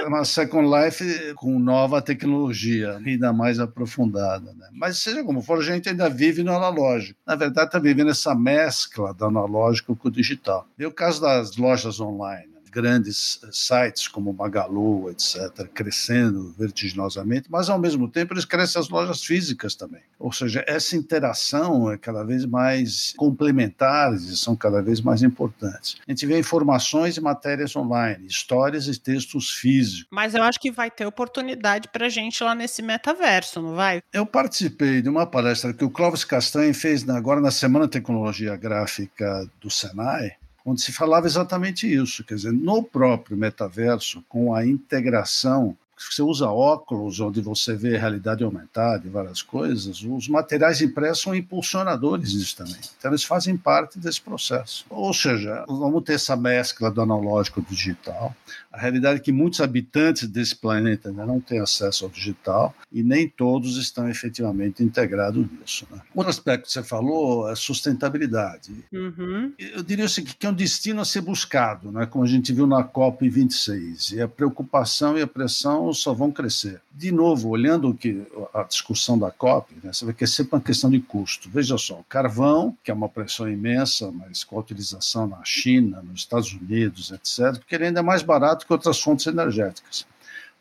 Uma 0.05 0.25
Second 0.25 0.67
Life 0.67 1.33
com 1.35 1.59
nova 1.59 2.01
tecnologia, 2.01 2.97
ainda 2.97 3.33
mais 3.33 3.59
aprofundada. 3.59 4.53
Né? 4.53 4.67
Mas 4.71 4.97
seja 4.97 5.23
como 5.23 5.41
for, 5.41 5.59
a 5.59 5.63
gente 5.63 5.89
ainda 5.89 6.09
vive 6.09 6.43
no 6.43 6.55
analógico. 6.55 7.19
Na 7.25 7.35
verdade, 7.35 7.67
está 7.67 7.79
vivendo 7.79 8.11
essa 8.11 8.35
mescla 8.35 9.13
do 9.13 9.25
analógico 9.25 9.95
com 9.95 10.07
o 10.07 10.11
digital. 10.11 10.67
E 10.77 10.85
o 10.85 10.91
caso 10.91 11.21
das 11.21 11.57
lojas 11.57 11.99
online 11.99 12.52
grandes 12.73 13.39
eh, 13.43 13.47
sites 13.51 14.07
como 14.07 14.33
Magalu, 14.33 15.09
etc., 15.11 15.67
crescendo 15.73 16.53
vertiginosamente, 16.57 17.47
mas 17.49 17.69
ao 17.69 17.79
mesmo 17.79 18.07
tempo 18.07 18.33
eles 18.33 18.45
crescem 18.45 18.81
as 18.81 18.89
lojas 18.89 19.23
físicas 19.23 19.75
também. 19.75 20.01
Ou 20.19 20.31
seja, 20.31 20.63
essa 20.67 20.95
interação 20.95 21.91
é 21.91 21.97
cada 21.97 22.23
vez 22.23 22.45
mais 22.45 23.13
complementar 23.17 24.13
e 24.13 24.35
são 24.35 24.55
cada 24.55 24.81
vez 24.81 25.01
mais 25.01 25.21
importantes. 25.21 25.97
A 26.07 26.11
gente 26.11 26.25
vê 26.25 26.39
informações 26.39 27.17
e 27.17 27.21
matérias 27.21 27.75
online, 27.75 28.25
histórias 28.25 28.87
e 28.87 28.99
textos 28.99 29.51
físicos. 29.51 30.07
Mas 30.09 30.33
eu 30.33 30.43
acho 30.43 30.59
que 30.59 30.71
vai 30.71 30.89
ter 30.89 31.05
oportunidade 31.05 31.89
para 31.89 32.09
gente 32.09 32.43
lá 32.43 32.55
nesse 32.55 32.81
metaverso, 32.81 33.61
não 33.61 33.75
vai? 33.75 34.01
Eu 34.11 34.25
participei 34.25 35.01
de 35.01 35.09
uma 35.09 35.25
palestra 35.25 35.73
que 35.73 35.83
o 35.83 35.89
Clóvis 35.89 36.23
Castanho 36.23 36.73
fez 36.73 37.07
agora 37.09 37.41
na 37.41 37.51
Semana 37.51 37.87
Tecnologia 37.87 38.55
Gráfica 38.55 39.49
do 39.61 39.69
Senai, 39.69 40.33
onde 40.65 40.81
se 40.81 40.91
falava 40.91 41.27
exatamente 41.27 41.91
isso, 41.91 42.23
quer 42.23 42.35
dizer, 42.35 42.53
no 42.53 42.83
próprio 42.83 43.37
metaverso, 43.37 44.23
com 44.29 44.53
a 44.53 44.65
integração 44.65 45.77
você 46.11 46.21
usa 46.21 46.49
óculos, 46.49 47.19
onde 47.19 47.39
você 47.41 47.75
vê 47.75 47.97
realidade 47.97 48.43
aumentada 48.43 49.05
e 49.05 49.09
várias 49.09 49.41
coisas, 49.41 50.01
os 50.01 50.27
materiais 50.27 50.81
impressos 50.81 51.21
são 51.21 51.35
impulsionadores 51.35 52.31
disso 52.31 52.57
também. 52.57 52.79
Então, 52.97 53.11
eles 53.11 53.23
fazem 53.23 53.55
parte 53.55 53.99
desse 53.99 54.21
processo. 54.21 54.85
Ou 54.89 55.13
seja, 55.13 55.63
vamos 55.67 56.03
ter 56.03 56.13
essa 56.13 56.35
mescla 56.35 56.91
do 56.91 57.01
analógico 57.01 57.59
e 57.59 57.63
do 57.63 57.69
digital. 57.69 58.35
A 58.73 58.79
realidade 58.79 59.19
é 59.19 59.21
que 59.21 59.31
muitos 59.31 59.61
habitantes 59.61 60.27
desse 60.27 60.55
planeta 60.55 61.09
ainda 61.09 61.27
não 61.27 61.39
têm 61.39 61.59
acesso 61.59 62.05
ao 62.05 62.09
digital 62.09 62.73
e 62.91 63.03
nem 63.03 63.29
todos 63.29 63.77
estão 63.77 64.09
efetivamente 64.09 64.83
integrados 64.83 65.45
nisso. 65.51 65.87
Né? 65.91 66.01
Outro 66.15 66.31
aspecto 66.31 66.65
que 66.65 66.71
você 66.71 66.81
falou 66.81 67.47
é 67.47 67.55
sustentabilidade. 67.55 68.71
Uhum. 68.91 69.53
Eu 69.59 69.83
diria 69.83 70.05
o 70.05 70.09
seguinte, 70.09 70.37
que 70.39 70.47
é 70.47 70.49
um 70.49 70.53
destino 70.53 71.01
a 71.01 71.05
ser 71.05 71.21
buscado, 71.21 71.91
né? 71.91 72.07
como 72.07 72.23
a 72.23 72.27
gente 72.27 72.51
viu 72.51 72.65
na 72.65 72.83
COP26. 72.83 74.13
E 74.13 74.21
a 74.21 74.27
preocupação 74.27 75.15
e 75.19 75.21
a 75.21 75.27
pressão 75.27 75.93
só 75.93 76.11
vão 76.11 76.31
crescer. 76.31 76.81
De 76.91 77.11
novo, 77.11 77.49
olhando 77.49 77.89
o 77.89 77.93
que 77.93 78.25
a 78.53 78.63
discussão 78.63 79.17
da 79.17 79.29
COP, 79.29 79.73
né, 79.83 79.93
você 79.93 80.05
vê 80.05 80.13
que 80.13 80.23
é 80.23 80.27
sempre 80.27 80.55
uma 80.55 80.61
questão 80.61 80.89
de 80.89 80.99
custo. 80.99 81.49
Veja 81.49 81.77
só, 81.77 81.99
o 81.99 82.03
carvão, 82.03 82.77
que 82.83 82.91
é 82.91 82.93
uma 82.93 83.09
pressão 83.09 83.49
imensa, 83.49 84.11
mas 84.11 84.43
com 84.43 84.57
a 84.57 84.59
utilização 84.59 85.27
na 85.27 85.43
China, 85.43 86.01
nos 86.01 86.21
Estados 86.21 86.53
Unidos, 86.53 87.11
etc., 87.11 87.57
porque 87.59 87.75
ele 87.75 87.85
ainda 87.85 87.99
é 87.99 88.03
mais 88.03 88.21
barato 88.21 88.62
que 88.65 88.73
outras 88.73 88.99
fontes 88.99 89.27
energéticas. 89.27 90.05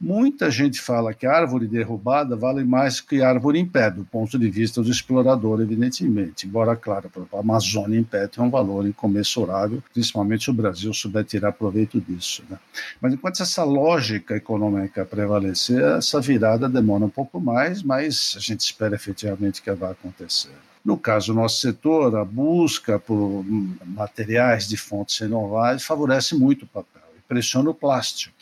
Muita 0.05 0.51
gente 0.51 0.81
fala 0.81 1.15
que 1.15 1.25
árvore 1.25 1.69
derrubada 1.69 2.35
vale 2.35 2.65
mais 2.65 3.01
que 3.01 3.23
árvore 3.23 3.61
em 3.61 3.65
pé, 3.65 3.89
do 3.89 4.05
ponto 4.05 4.37
de 4.37 4.51
vista 4.51 4.83
do 4.83 4.91
explorador, 4.91 5.61
evidentemente. 5.61 6.45
Embora, 6.45 6.75
claro, 6.75 7.09
a 7.33 7.39
Amazônia 7.39 8.01
em 8.01 8.03
pé 8.03 8.27
tem 8.27 8.43
um 8.43 8.51
valor 8.51 8.85
incomensurável, 8.85 9.81
principalmente 9.93 10.43
se 10.43 10.51
o 10.51 10.55
Brasil 10.55 10.93
souber 10.93 11.25
tirar 11.25 11.53
proveito 11.53 12.01
disso. 12.01 12.43
Né? 12.51 12.59
Mas 13.01 13.15
enquanto 13.15 13.41
essa 13.45 13.63
lógica 13.63 14.35
econômica 14.35 15.05
prevalecer, 15.05 15.81
essa 15.81 16.21
virada 16.21 16.69
demora 16.69 17.05
um 17.05 17.09
pouco 17.09 17.41
mais, 17.41 17.81
mas 17.81 18.35
a 18.37 18.41
gente 18.41 18.59
espera 18.59 18.97
efetivamente 18.97 19.63
que 19.63 19.71
vai 19.71 19.93
acontecer. 19.93 20.51
No 20.85 20.99
caso 20.99 21.29
do 21.29 21.39
nosso 21.39 21.61
setor, 21.61 22.17
a 22.17 22.25
busca 22.25 22.99
por 22.99 23.45
materiais 23.87 24.67
de 24.67 24.77
fontes 24.77 25.17
renováveis 25.17 25.85
favorece 25.85 26.35
muito 26.35 26.65
o 26.65 26.67
papel 26.67 27.02
pressiona 27.29 27.71
o 27.71 27.75
plástico 27.75 28.35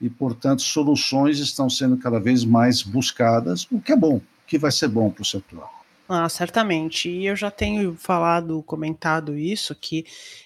e, 0.00 0.10
portanto, 0.10 0.62
soluções 0.62 1.38
estão 1.38 1.70
sendo 1.70 1.96
cada 1.96 2.20
vez 2.20 2.44
mais 2.44 2.82
buscadas, 2.82 3.66
o 3.70 3.80
que 3.80 3.92
é 3.92 3.96
bom, 3.96 4.20
que 4.46 4.58
vai 4.58 4.70
ser 4.70 4.88
bom 4.88 5.10
para 5.10 5.22
o 5.22 5.24
setor. 5.24 5.68
Ah, 6.08 6.28
certamente. 6.28 7.08
E 7.08 7.26
eu 7.26 7.34
já 7.34 7.50
tenho 7.50 7.96
falado, 7.96 8.62
comentado 8.62 9.36
isso, 9.36 9.74
que 9.74 10.04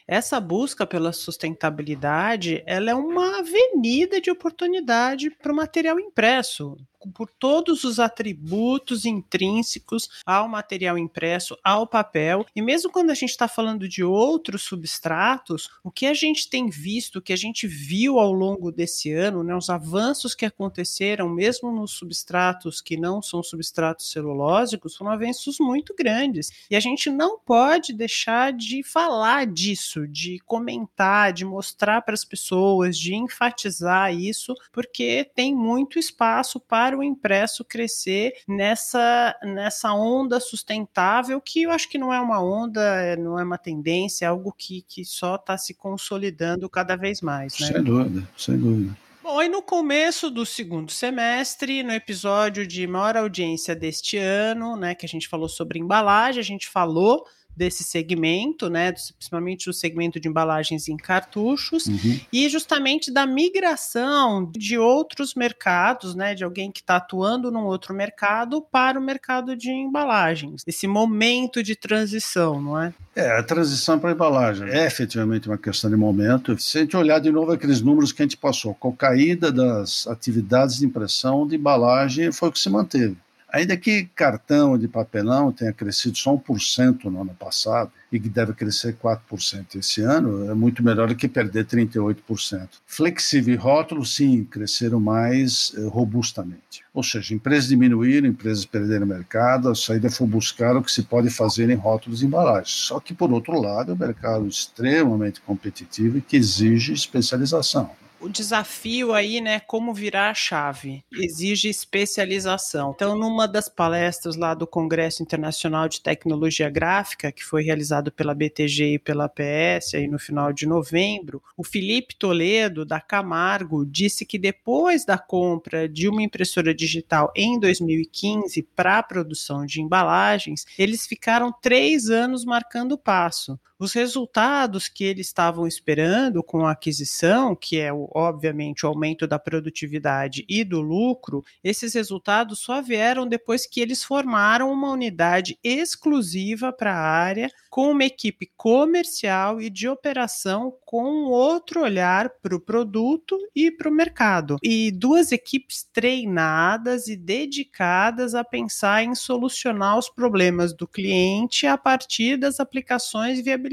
essa 0.08 0.40
busca 0.40 0.86
pela 0.86 1.12
sustentabilidade, 1.12 2.62
ela 2.64 2.90
é 2.90 2.94
uma 2.94 3.40
avenida 3.40 4.20
de 4.20 4.30
oportunidade 4.30 5.30
para 5.30 5.52
o 5.52 5.56
material 5.56 6.00
impresso 6.00 6.76
por 7.14 7.30
todos 7.30 7.84
os 7.84 7.98
atributos 7.98 9.04
intrínsecos 9.04 10.08
ao 10.24 10.48
material 10.48 10.98
impresso, 10.98 11.56
ao 11.64 11.86
papel. 11.86 12.44
E 12.54 12.62
mesmo 12.62 12.90
quando 12.90 13.10
a 13.10 13.14
gente 13.14 13.30
está 13.30 13.48
falando 13.48 13.88
de 13.88 14.04
outros 14.04 14.62
substratos, 14.62 15.70
o 15.82 15.90
que 15.90 16.06
a 16.06 16.14
gente 16.14 16.48
tem 16.48 16.68
visto, 16.68 17.16
o 17.16 17.22
que 17.22 17.32
a 17.32 17.36
gente 17.36 17.66
viu 17.66 18.18
ao 18.18 18.32
longo 18.32 18.70
desse 18.70 19.12
ano, 19.12 19.42
né, 19.42 19.54
os 19.54 19.70
avanços 19.70 20.34
que 20.34 20.44
aconteceram, 20.44 21.28
mesmo 21.28 21.72
nos 21.72 21.92
substratos 21.92 22.80
que 22.80 22.96
não 22.96 23.22
são 23.22 23.42
substratos 23.42 24.10
celulósicos, 24.10 24.96
foram 24.96 25.12
avanços 25.12 25.56
muito 25.58 25.94
grandes. 25.94 26.50
E 26.70 26.76
a 26.76 26.80
gente 26.80 27.10
não 27.10 27.38
pode 27.38 27.92
deixar 27.92 28.52
de 28.52 28.82
falar 28.82 29.46
disso, 29.46 30.06
de 30.06 30.38
comentar, 30.40 31.32
de 31.32 31.44
mostrar 31.44 32.02
para 32.02 32.14
as 32.14 32.24
pessoas, 32.24 32.98
de 32.98 33.14
enfatizar 33.14 34.14
isso, 34.14 34.54
porque 34.72 35.30
tem 35.34 35.54
muito 35.54 35.98
espaço 35.98 36.60
para 36.60 36.89
para 36.90 36.98
o 36.98 37.04
impresso 37.04 37.64
crescer 37.64 38.32
nessa, 38.48 39.36
nessa 39.44 39.92
onda 39.94 40.40
sustentável, 40.40 41.40
que 41.40 41.62
eu 41.62 41.70
acho 41.70 41.88
que 41.88 41.98
não 41.98 42.12
é 42.12 42.20
uma 42.20 42.42
onda, 42.42 43.16
não 43.16 43.38
é 43.38 43.44
uma 43.44 43.58
tendência, 43.58 44.24
é 44.24 44.28
algo 44.28 44.52
que, 44.52 44.82
que 44.82 45.04
só 45.04 45.36
está 45.36 45.56
se 45.56 45.72
consolidando 45.72 46.68
cada 46.68 46.96
vez 46.96 47.20
mais. 47.20 47.58
Né? 47.60 47.68
Sem 47.68 47.84
dúvida, 47.84 48.28
sem 48.36 48.58
dúvida. 48.58 48.96
Bom, 49.22 49.40
e 49.40 49.48
no 49.48 49.62
começo 49.62 50.30
do 50.30 50.44
segundo 50.44 50.90
semestre, 50.90 51.84
no 51.84 51.92
episódio 51.92 52.66
de 52.66 52.86
maior 52.88 53.18
audiência 53.18 53.76
deste 53.76 54.16
ano, 54.16 54.74
né, 54.76 54.94
que 54.94 55.06
a 55.06 55.08
gente 55.08 55.28
falou 55.28 55.48
sobre 55.48 55.78
embalagem, 55.78 56.40
a 56.40 56.44
gente 56.44 56.68
falou 56.68 57.24
desse 57.56 57.84
segmento, 57.84 58.70
né, 58.70 58.92
principalmente 58.92 59.66
do 59.66 59.72
segmento 59.72 60.18
de 60.18 60.28
embalagens 60.28 60.88
em 60.88 60.96
cartuchos, 60.96 61.86
uhum. 61.86 62.20
e 62.32 62.48
justamente 62.48 63.12
da 63.12 63.26
migração 63.26 64.50
de 64.50 64.78
outros 64.78 65.34
mercados, 65.34 66.14
né, 66.14 66.34
de 66.34 66.44
alguém 66.44 66.72
que 66.72 66.80
está 66.80 66.96
atuando 66.96 67.50
num 67.50 67.64
outro 67.64 67.94
mercado 67.94 68.62
para 68.62 68.98
o 68.98 69.02
mercado 69.02 69.56
de 69.56 69.70
embalagens. 69.70 70.62
Esse 70.66 70.86
momento 70.86 71.62
de 71.62 71.76
transição, 71.76 72.60
não 72.60 72.80
é? 72.80 72.94
É, 73.14 73.38
a 73.38 73.42
transição 73.42 73.98
para 73.98 74.10
a 74.10 74.12
embalagem 74.12 74.68
é 74.68 74.86
efetivamente 74.86 75.48
uma 75.48 75.58
questão 75.58 75.90
de 75.90 75.96
momento. 75.96 76.58
Se 76.58 76.78
a 76.78 76.80
gente 76.80 76.96
olhar 76.96 77.18
de 77.18 77.30
novo 77.30 77.52
aqueles 77.52 77.80
números 77.80 78.12
que 78.12 78.22
a 78.22 78.24
gente 78.24 78.36
passou, 78.36 78.74
com 78.74 78.90
a 78.90 78.96
caída 78.96 79.52
das 79.52 80.06
atividades 80.06 80.78
de 80.78 80.86
impressão 80.86 81.46
de 81.46 81.56
embalagem 81.56 82.32
foi 82.32 82.48
o 82.48 82.52
que 82.52 82.58
se 82.58 82.70
manteve. 82.70 83.16
Ainda 83.52 83.76
que 83.76 84.04
cartão 84.14 84.78
de 84.78 84.86
papelão 84.86 85.52
tenha 85.52 85.72
crescido 85.72 86.16
só 86.16 86.36
1% 86.36 87.04
no 87.04 87.22
ano 87.22 87.34
passado 87.34 87.90
e 88.12 88.18
que 88.18 88.28
deve 88.28 88.52
crescer 88.52 88.96
4% 88.96 89.76
esse 89.76 90.02
ano, 90.02 90.50
é 90.50 90.54
muito 90.54 90.82
melhor 90.82 91.08
do 91.08 91.14
que 91.16 91.28
perder 91.28 91.64
38%. 91.64 92.68
Flexível 92.86 93.54
e 93.54 93.56
rótulo, 93.56 94.04
sim, 94.04 94.44
cresceram 94.44 95.00
mais 95.00 95.72
eh, 95.76 95.88
robustamente. 95.88 96.82
Ou 96.92 97.02
seja, 97.02 97.34
empresas 97.34 97.68
diminuíram, 97.68 98.28
empresas 98.28 98.64
perderam 98.64 99.06
mercado, 99.06 99.68
a 99.68 99.74
saída 99.74 100.10
foi 100.10 100.26
buscar 100.26 100.76
o 100.76 100.82
que 100.82 100.90
se 100.90 101.02
pode 101.02 101.30
fazer 101.30 101.70
em 101.70 101.76
rótulos 101.76 102.22
e 102.22 102.26
embalagens. 102.26 102.70
Só 102.70 102.98
que, 102.98 103.14
por 103.14 103.32
outro 103.32 103.60
lado, 103.60 103.92
é 103.92 103.94
um 103.94 103.98
mercado 103.98 104.46
extremamente 104.46 105.40
competitivo 105.40 106.18
e 106.18 106.20
que 106.20 106.36
exige 106.36 106.92
especialização 106.92 107.90
o 108.20 108.28
desafio 108.28 109.12
aí, 109.12 109.40
né, 109.40 109.60
como 109.60 109.94
virar 109.94 110.30
a 110.30 110.34
chave, 110.34 111.02
exige 111.12 111.68
especialização. 111.68 112.92
Então, 112.94 113.16
numa 113.16 113.48
das 113.48 113.68
palestras 113.68 114.36
lá 114.36 114.54
do 114.54 114.66
Congresso 114.66 115.22
Internacional 115.22 115.88
de 115.88 116.00
Tecnologia 116.00 116.68
Gráfica, 116.68 117.32
que 117.32 117.44
foi 117.44 117.62
realizado 117.62 118.12
pela 118.12 118.34
BTG 118.34 118.94
e 118.94 118.98
pela 118.98 119.28
PS 119.28 119.94
aí 119.94 120.06
no 120.06 120.18
final 120.18 120.52
de 120.52 120.66
novembro, 120.66 121.42
o 121.56 121.64
Felipe 121.64 122.14
Toledo, 122.14 122.84
da 122.84 123.00
Camargo, 123.00 123.86
disse 123.86 124.26
que 124.26 124.38
depois 124.38 125.04
da 125.04 125.18
compra 125.18 125.88
de 125.88 126.08
uma 126.08 126.22
impressora 126.22 126.74
digital 126.74 127.32
em 127.34 127.58
2015 127.58 128.62
para 128.76 128.98
a 128.98 129.02
produção 129.02 129.64
de 129.64 129.80
embalagens, 129.80 130.66
eles 130.78 131.06
ficaram 131.06 131.52
três 131.52 132.10
anos 132.10 132.44
marcando 132.44 132.98
passo 132.98 133.58
os 133.80 133.94
resultados 133.94 134.88
que 134.88 135.04
eles 135.04 135.28
estavam 135.28 135.66
esperando 135.66 136.42
com 136.42 136.66
a 136.66 136.72
aquisição, 136.72 137.56
que 137.56 137.80
é 137.80 137.90
obviamente 137.90 138.84
o 138.84 138.88
aumento 138.90 139.26
da 139.26 139.38
produtividade 139.38 140.44
e 140.46 140.62
do 140.62 140.82
lucro, 140.82 141.42
esses 141.64 141.94
resultados 141.94 142.58
só 142.58 142.82
vieram 142.82 143.26
depois 143.26 143.66
que 143.66 143.80
eles 143.80 144.04
formaram 144.04 144.70
uma 144.70 144.90
unidade 144.90 145.58
exclusiva 145.64 146.70
para 146.70 146.92
a 146.92 147.00
área, 147.00 147.50
com 147.70 147.90
uma 147.90 148.04
equipe 148.04 148.50
comercial 148.54 149.62
e 149.62 149.70
de 149.70 149.88
operação 149.88 150.74
com 150.84 151.24
outro 151.24 151.82
olhar 151.82 152.28
para 152.42 152.54
o 152.54 152.60
produto 152.60 153.38
e 153.56 153.70
para 153.70 153.88
o 153.88 153.92
mercado. 153.92 154.58
E 154.62 154.90
duas 154.90 155.32
equipes 155.32 155.88
treinadas 155.90 157.08
e 157.08 157.16
dedicadas 157.16 158.34
a 158.34 158.44
pensar 158.44 159.04
em 159.04 159.14
solucionar 159.14 159.98
os 159.98 160.10
problemas 160.10 160.74
do 160.74 160.86
cliente 160.86 161.66
a 161.66 161.78
partir 161.78 162.36
das 162.36 162.60
aplicações 162.60 163.40
viabilizadas 163.40 163.69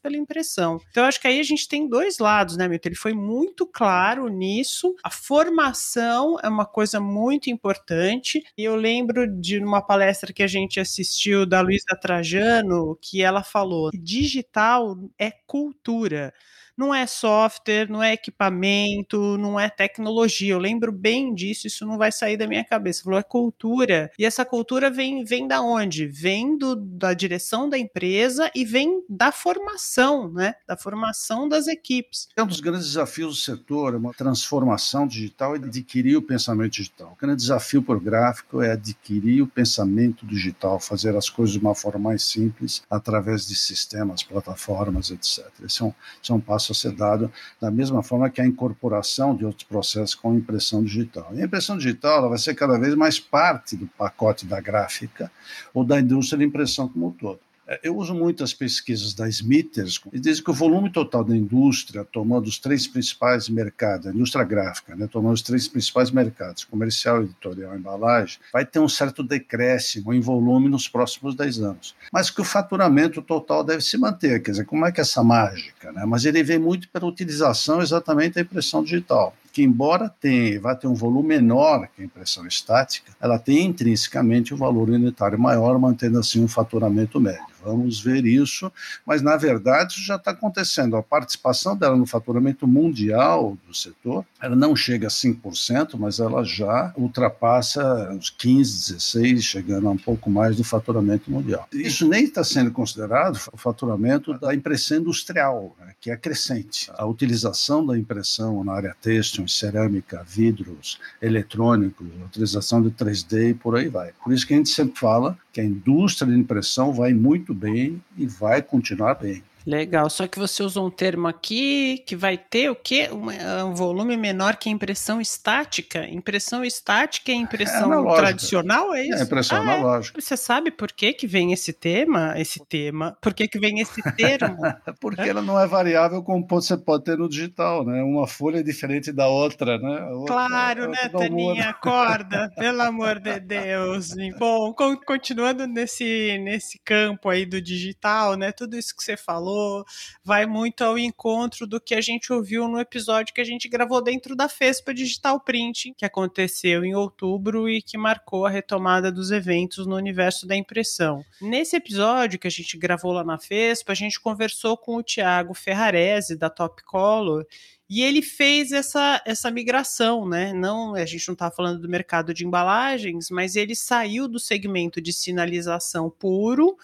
pela 0.00 0.16
impressão. 0.16 0.80
Então, 0.90 1.04
acho 1.04 1.20
que 1.20 1.26
aí 1.28 1.38
a 1.38 1.42
gente 1.42 1.68
tem 1.68 1.88
dois 1.88 2.18
lados, 2.18 2.56
né, 2.56 2.66
Milton? 2.66 2.88
Ele 2.88 2.96
foi 2.96 3.12
muito 3.12 3.66
claro 3.66 4.28
nisso. 4.28 4.94
A 5.02 5.10
formação 5.10 6.36
é 6.42 6.48
uma 6.48 6.66
coisa 6.66 7.00
muito 7.00 7.50
importante. 7.50 8.42
E 8.56 8.64
eu 8.64 8.76
lembro 8.76 9.26
de 9.26 9.58
uma 9.58 9.82
palestra 9.82 10.32
que 10.32 10.42
a 10.42 10.46
gente 10.46 10.80
assistiu 10.80 11.46
da 11.46 11.60
Luísa 11.60 11.96
Trajano, 12.00 12.98
que 13.00 13.22
ela 13.22 13.42
falou: 13.42 13.90
digital 13.92 14.96
é 15.18 15.30
cultura 15.46 16.32
não 16.76 16.94
é 16.94 17.06
software, 17.06 17.88
não 17.88 18.02
é 18.02 18.12
equipamento, 18.12 19.38
não 19.38 19.58
é 19.58 19.68
tecnologia. 19.68 20.52
Eu 20.52 20.58
lembro 20.58 20.92
bem 20.92 21.34
disso, 21.34 21.66
isso 21.66 21.86
não 21.86 21.96
vai 21.96 22.12
sair 22.12 22.36
da 22.36 22.46
minha 22.46 22.64
cabeça. 22.64 23.02
Falou, 23.02 23.18
é 23.18 23.22
cultura. 23.22 24.10
E 24.18 24.24
essa 24.24 24.44
cultura 24.44 24.90
vem, 24.90 25.24
vem 25.24 25.48
da 25.48 25.60
onde? 25.62 26.06
Vem 26.06 26.56
do, 26.56 26.76
da 26.76 27.14
direção 27.14 27.68
da 27.68 27.78
empresa 27.78 28.50
e 28.54 28.64
vem 28.64 29.02
da 29.08 29.32
formação, 29.32 30.30
né? 30.30 30.54
Da 30.66 30.76
formação 30.76 31.48
das 31.48 31.66
equipes. 31.66 32.28
É 32.36 32.42
um 32.42 32.46
dos 32.46 32.60
grandes 32.60 32.88
desafios 32.88 33.36
do 33.36 33.40
setor, 33.40 33.94
é 33.94 33.96
uma 33.96 34.12
transformação 34.12 35.06
digital 35.06 35.56
e 35.56 35.58
adquirir 35.58 36.16
o 36.16 36.22
pensamento 36.22 36.72
digital. 36.72 37.12
O 37.12 37.20
grande 37.20 37.40
desafio 37.40 37.84
o 37.86 38.00
gráfico 38.00 38.60
é 38.60 38.72
adquirir 38.72 39.42
o 39.42 39.46
pensamento 39.46 40.26
digital, 40.26 40.80
fazer 40.80 41.16
as 41.16 41.30
coisas 41.30 41.52
de 41.52 41.58
uma 41.58 41.74
forma 41.74 42.10
mais 42.10 42.24
simples, 42.24 42.82
através 42.90 43.46
de 43.46 43.54
sistemas, 43.54 44.22
plataformas, 44.22 45.10
etc. 45.10 45.46
Esse 45.64 45.82
é 45.82 45.84
um, 45.84 45.94
esse 46.22 46.32
é 46.32 46.34
um 46.34 46.40
passo 46.40 46.65
dado 46.92 47.30
da 47.60 47.70
mesma 47.70 48.02
forma 48.02 48.30
que 48.30 48.40
a 48.40 48.46
incorporação 48.46 49.34
de 49.34 49.44
outros 49.44 49.64
processos 49.64 50.14
com 50.14 50.34
impressão 50.34 50.82
digital. 50.82 51.30
E 51.34 51.42
a 51.42 51.44
impressão 51.44 51.76
digital 51.76 52.18
ela 52.18 52.28
vai 52.28 52.38
ser 52.38 52.54
cada 52.54 52.78
vez 52.78 52.94
mais 52.94 53.18
parte 53.18 53.76
do 53.76 53.86
pacote 53.86 54.46
da 54.46 54.60
gráfica 54.60 55.30
ou 55.72 55.84
da 55.84 56.00
indústria 56.00 56.38
de 56.38 56.44
impressão 56.44 56.88
como 56.88 57.08
um 57.08 57.10
todo. 57.10 57.45
É, 57.68 57.80
eu 57.82 57.96
uso 57.96 58.14
muitas 58.14 58.54
pesquisas 58.54 59.12
da 59.12 59.28
Smithers 59.28 60.00
e 60.12 60.20
dizem 60.20 60.42
que 60.42 60.50
o 60.50 60.54
volume 60.54 60.90
total 60.90 61.24
da 61.24 61.36
indústria, 61.36 62.04
tomando 62.04 62.46
os 62.46 62.58
três 62.58 62.86
principais 62.86 63.48
mercados, 63.48 64.06
a 64.06 64.10
indústria 64.10 64.44
gráfica, 64.44 64.94
né, 64.94 65.08
tomando 65.10 65.34
os 65.34 65.42
três 65.42 65.66
principais 65.66 66.10
mercados, 66.10 66.64
comercial, 66.64 67.22
editorial 67.22 67.76
embalagem, 67.76 68.38
vai 68.52 68.64
ter 68.64 68.78
um 68.78 68.88
certo 68.88 69.22
decréscimo 69.22 70.14
em 70.14 70.20
volume 70.20 70.68
nos 70.68 70.88
próximos 70.88 71.34
10 71.34 71.60
anos. 71.60 71.94
Mas 72.12 72.30
que 72.30 72.40
o 72.40 72.44
faturamento 72.44 73.20
total 73.20 73.64
deve 73.64 73.82
se 73.82 73.98
manter, 73.98 74.40
quer 74.42 74.52
dizer, 74.52 74.64
como 74.64 74.86
é 74.86 74.92
que 74.92 75.00
é 75.00 75.02
essa 75.02 75.24
mágica? 75.24 75.90
Né? 75.90 76.04
Mas 76.06 76.24
ele 76.24 76.42
vem 76.44 76.58
muito 76.58 76.88
pela 76.88 77.06
utilização 77.06 77.82
exatamente 77.82 78.34
da 78.34 78.42
impressão 78.42 78.82
digital 78.82 79.34
que 79.56 79.62
embora 79.62 80.10
tenha, 80.20 80.60
vá 80.60 80.74
ter 80.74 80.86
um 80.86 80.92
volume 80.92 81.28
menor 81.28 81.88
que 81.96 82.02
a 82.02 82.04
impressão 82.04 82.46
estática, 82.46 83.10
ela 83.18 83.38
tem 83.38 83.64
intrinsecamente 83.64 84.52
um 84.52 84.56
valor 84.58 84.90
unitário 84.90 85.38
maior, 85.38 85.78
mantendo 85.78 86.18
assim 86.18 86.44
um 86.44 86.48
faturamento 86.48 87.18
médio. 87.18 87.55
Vamos 87.66 88.00
ver 88.00 88.24
isso, 88.24 88.72
mas 89.04 89.22
na 89.22 89.36
verdade 89.36 89.94
isso 89.94 90.02
já 90.02 90.14
está 90.14 90.30
acontecendo. 90.30 90.96
A 90.96 91.02
participação 91.02 91.76
dela 91.76 91.96
no 91.96 92.06
faturamento 92.06 92.66
mundial 92.66 93.58
do 93.66 93.74
setor, 93.74 94.24
ela 94.40 94.54
não 94.54 94.76
chega 94.76 95.08
a 95.08 95.10
5%, 95.10 95.96
mas 95.98 96.20
ela 96.20 96.44
já 96.44 96.92
ultrapassa 96.96 98.12
os 98.12 98.30
15, 98.30 98.94
16, 98.94 99.42
chegando 99.42 99.88
a 99.88 99.90
um 99.90 99.96
pouco 99.96 100.30
mais 100.30 100.56
do 100.56 100.62
faturamento 100.62 101.28
mundial. 101.28 101.66
Isso 101.72 102.06
nem 102.08 102.24
está 102.24 102.44
sendo 102.44 102.70
considerado 102.70 103.36
o 103.52 103.56
faturamento 103.56 104.38
da 104.38 104.54
impressão 104.54 104.98
industrial, 104.98 105.74
né, 105.80 105.92
que 106.00 106.10
é 106.10 106.16
crescente. 106.16 106.88
A 106.94 107.04
utilização 107.04 107.84
da 107.84 107.98
impressão 107.98 108.62
na 108.62 108.74
área 108.74 108.96
têxtil, 109.02 109.48
cerâmica, 109.48 110.24
vidros, 110.24 111.00
eletrônicos, 111.20 112.06
utilização 112.24 112.80
de 112.80 112.90
3D 112.90 113.50
e 113.50 113.54
por 113.54 113.76
aí 113.76 113.88
vai. 113.88 114.12
Por 114.22 114.32
isso 114.32 114.46
que 114.46 114.54
a 114.54 114.56
gente 114.56 114.68
sempre 114.68 114.98
fala 114.98 115.36
que 115.56 115.60
a 115.62 115.64
indústria 115.64 116.30
de 116.30 116.38
impressão 116.38 116.92
vai 116.92 117.14
muito 117.14 117.54
bem 117.54 117.98
e 118.14 118.26
vai 118.26 118.60
continuar 118.60 119.14
bem. 119.14 119.42
Legal, 119.66 120.08
só 120.08 120.28
que 120.28 120.38
você 120.38 120.62
usou 120.62 120.86
um 120.86 120.90
termo 120.90 121.26
aqui 121.26 121.98
que 122.06 122.14
vai 122.14 122.38
ter 122.38 122.70
o 122.70 122.76
quê? 122.76 123.10
Um, 123.12 123.28
é, 123.28 123.64
um 123.64 123.74
volume 123.74 124.16
menor 124.16 124.54
que 124.54 124.70
impressão 124.70 125.20
estática. 125.20 126.08
Impressão 126.08 126.64
estática 126.64 127.32
é 127.32 127.34
impressão 127.34 128.08
é 128.08 128.16
tradicional, 128.16 128.94
é 128.94 129.04
isso? 129.04 129.18
É 129.18 129.22
impressão 129.24 129.60
ah, 129.60 129.64
é? 129.64 129.74
analógica. 129.74 130.20
É. 130.20 130.22
Você 130.22 130.36
sabe 130.36 130.70
por 130.70 130.92
que, 130.92 131.12
que 131.12 131.26
vem 131.26 131.52
esse 131.52 131.72
tema, 131.72 132.34
esse 132.38 132.64
tema? 132.64 133.18
Por 133.20 133.34
que, 133.34 133.48
que 133.48 133.58
vem 133.58 133.80
esse 133.80 134.00
termo? 134.14 134.56
Porque 135.00 135.22
ela 135.22 135.42
não 135.42 135.58
é 135.58 135.66
variável 135.66 136.22
como 136.22 136.46
você 136.48 136.76
pode 136.76 137.02
ter 137.02 137.18
no 137.18 137.28
digital, 137.28 137.84
né? 137.84 138.04
Uma 138.04 138.28
folha 138.28 138.60
é 138.60 138.62
diferente 138.62 139.10
da 139.10 139.26
outra, 139.26 139.78
né? 139.78 140.06
Outra, 140.12 140.34
claro, 140.34 140.88
né, 140.88 141.08
Taninha? 141.08 141.70
Acorda, 141.70 142.52
pelo 142.56 142.82
amor 142.82 143.18
de 143.18 143.40
Deus. 143.40 144.14
Bom, 144.38 144.72
continuando 145.04 145.66
nesse, 145.66 146.38
nesse 146.38 146.78
campo 146.84 147.28
aí 147.28 147.44
do 147.44 147.60
digital, 147.60 148.36
né? 148.36 148.52
Tudo 148.52 148.76
isso 148.76 148.94
que 148.96 149.02
você 149.02 149.16
falou 149.16 149.55
falou, 149.56 149.84
vai 150.22 150.44
muito 150.46 150.82
ao 150.82 150.98
encontro 150.98 151.66
do 151.66 151.80
que 151.80 151.94
a 151.94 152.00
gente 152.00 152.32
ouviu 152.32 152.68
no 152.68 152.78
episódio 152.78 153.34
que 153.34 153.40
a 153.40 153.44
gente 153.44 153.68
gravou 153.68 154.02
dentro 154.02 154.36
da 154.36 154.48
FESPA 154.48 154.92
Digital 154.92 155.40
Print, 155.40 155.94
que 155.96 156.04
aconteceu 156.04 156.84
em 156.84 156.94
outubro 156.94 157.68
e 157.68 157.80
que 157.80 157.96
marcou 157.96 158.44
a 158.44 158.50
retomada 158.50 159.10
dos 159.10 159.30
eventos 159.30 159.86
no 159.86 159.96
universo 159.96 160.46
da 160.46 160.54
impressão. 160.54 161.24
Nesse 161.40 161.76
episódio 161.76 162.38
que 162.38 162.46
a 162.46 162.50
gente 162.50 162.76
gravou 162.76 163.12
lá 163.12 163.24
na 163.24 163.38
FESPA, 163.38 163.92
a 163.92 163.96
gente 163.96 164.20
conversou 164.20 164.76
com 164.76 164.96
o 164.96 165.02
Tiago 165.02 165.54
Ferrarese, 165.54 166.36
da 166.36 166.50
Top 166.50 166.82
Color, 166.84 167.46
e 167.88 168.02
ele 168.02 168.20
fez 168.20 168.72
essa, 168.72 169.22
essa 169.24 169.48
migração, 169.48 170.28
né? 170.28 170.52
Não, 170.52 170.96
a 170.96 171.06
gente 171.06 171.28
não 171.28 171.34
está 171.34 171.52
falando 171.52 171.80
do 171.80 171.88
mercado 171.88 172.34
de 172.34 172.44
embalagens, 172.44 173.30
mas 173.30 173.54
ele 173.54 173.76
saiu 173.76 174.26
do 174.26 174.40
segmento 174.40 175.00
de 175.00 175.12
sinalização 175.12 176.10
puro 176.10 176.76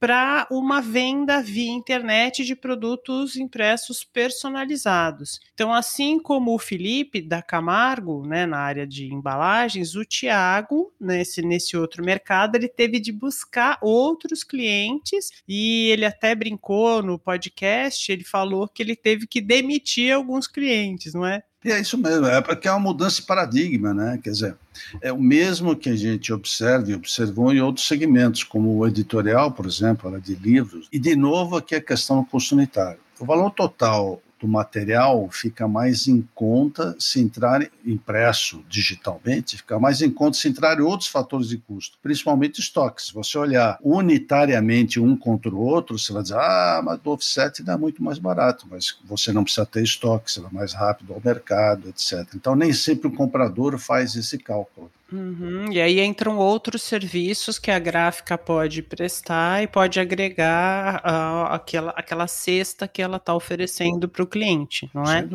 para 0.00 0.46
uma 0.50 0.80
venda 0.80 1.42
via 1.42 1.70
internet 1.70 2.44
de 2.44 2.54
produtos 2.54 3.36
impressos 3.36 4.04
personalizados. 4.04 5.40
Então, 5.54 5.72
assim 5.72 6.20
como 6.20 6.54
o 6.54 6.58
Felipe 6.58 7.20
da 7.20 7.42
Camargo, 7.42 8.26
né, 8.26 8.46
na 8.46 8.58
área 8.58 8.86
de 8.86 9.12
embalagens, 9.12 9.94
o 9.96 10.04
Tiago, 10.04 10.92
nesse, 11.00 11.42
nesse 11.42 11.76
outro 11.76 12.04
mercado, 12.04 12.56
ele 12.56 12.68
teve 12.68 13.00
de 13.00 13.12
buscar 13.12 13.78
outros 13.82 14.44
clientes 14.44 15.30
e 15.46 15.88
ele 15.90 16.04
até 16.04 16.34
brincou 16.34 17.02
no 17.02 17.18
podcast, 17.18 18.10
ele 18.10 18.24
falou 18.24 18.68
que 18.68 18.82
ele 18.82 18.94
teve 18.94 19.26
que 19.26 19.40
demitir 19.40 20.14
alguns 20.14 20.46
clientes, 20.46 21.14
não 21.14 21.26
é? 21.26 21.42
E 21.64 21.72
é 21.72 21.80
isso 21.80 21.98
mesmo, 21.98 22.26
é 22.26 22.40
porque 22.40 22.68
é 22.68 22.70
uma 22.70 22.78
mudança 22.78 23.20
de 23.20 23.26
paradigma, 23.26 23.92
né? 23.92 24.20
Quer 24.22 24.30
dizer, 24.30 24.56
é 25.02 25.12
o 25.12 25.20
mesmo 25.20 25.74
que 25.74 25.90
a 25.90 25.96
gente 25.96 26.32
observa 26.32 26.88
e 26.88 26.94
observou 26.94 27.52
em 27.52 27.60
outros 27.60 27.88
segmentos, 27.88 28.44
como 28.44 28.76
o 28.76 28.86
editorial, 28.86 29.50
por 29.50 29.66
exemplo, 29.66 30.20
de 30.20 30.36
livros. 30.36 30.88
E, 30.92 31.00
de 31.00 31.16
novo, 31.16 31.56
aqui 31.56 31.74
a 31.74 31.80
questão 31.80 32.20
do 32.20 32.26
custo 32.26 32.54
unitário. 32.54 33.00
O 33.18 33.24
valor 33.24 33.50
total 33.50 34.22
do 34.40 34.48
material 34.48 35.28
fica 35.30 35.66
mais 35.66 36.06
em 36.08 36.26
conta 36.34 36.94
se 36.98 37.20
entrar 37.20 37.66
impresso 37.84 38.64
digitalmente, 38.68 39.56
fica 39.56 39.78
mais 39.78 40.02
em 40.02 40.10
conta 40.10 40.36
se 40.36 40.48
entrar 40.48 40.80
outros 40.80 41.08
fatores 41.08 41.48
de 41.48 41.58
custo, 41.58 41.98
principalmente 42.02 42.60
estoques. 42.60 43.06
Se 43.06 43.14
você 43.14 43.36
olhar 43.38 43.78
unitariamente 43.82 45.00
um 45.00 45.16
contra 45.16 45.50
o 45.50 45.60
outro, 45.60 45.98
você 45.98 46.12
vai 46.12 46.22
dizer, 46.22 46.36
ah, 46.36 46.80
mas 46.84 47.00
o 47.04 47.10
offset 47.10 47.62
dá 47.62 47.76
muito 47.76 48.02
mais 48.02 48.18
barato, 48.18 48.66
mas 48.70 48.96
você 49.04 49.32
não 49.32 49.44
precisa 49.44 49.66
ter 49.66 49.82
estoque, 49.82 50.30
você 50.30 50.40
vai 50.40 50.52
mais 50.52 50.72
rápido 50.72 51.12
ao 51.14 51.22
mercado, 51.24 51.88
etc. 51.88 52.26
Então, 52.34 52.54
nem 52.54 52.72
sempre 52.72 53.08
o 53.08 53.12
comprador 53.12 53.78
faz 53.78 54.14
esse 54.14 54.38
cálculo. 54.38 54.90
Uhum, 55.10 55.72
e 55.72 55.80
aí 55.80 56.00
entram 56.00 56.36
outros 56.36 56.82
serviços 56.82 57.58
que 57.58 57.70
a 57.70 57.78
gráfica 57.78 58.36
pode 58.36 58.82
prestar 58.82 59.62
e 59.62 59.66
pode 59.66 59.98
agregar 59.98 60.96
uh, 60.96 61.54
aquela, 61.54 61.90
aquela 61.92 62.26
cesta 62.26 62.86
que 62.86 63.00
ela 63.00 63.16
está 63.16 63.34
oferecendo 63.34 64.06
para 64.06 64.22
o 64.22 64.26
cliente, 64.26 64.90
não 64.92 65.04
é? 65.04 65.26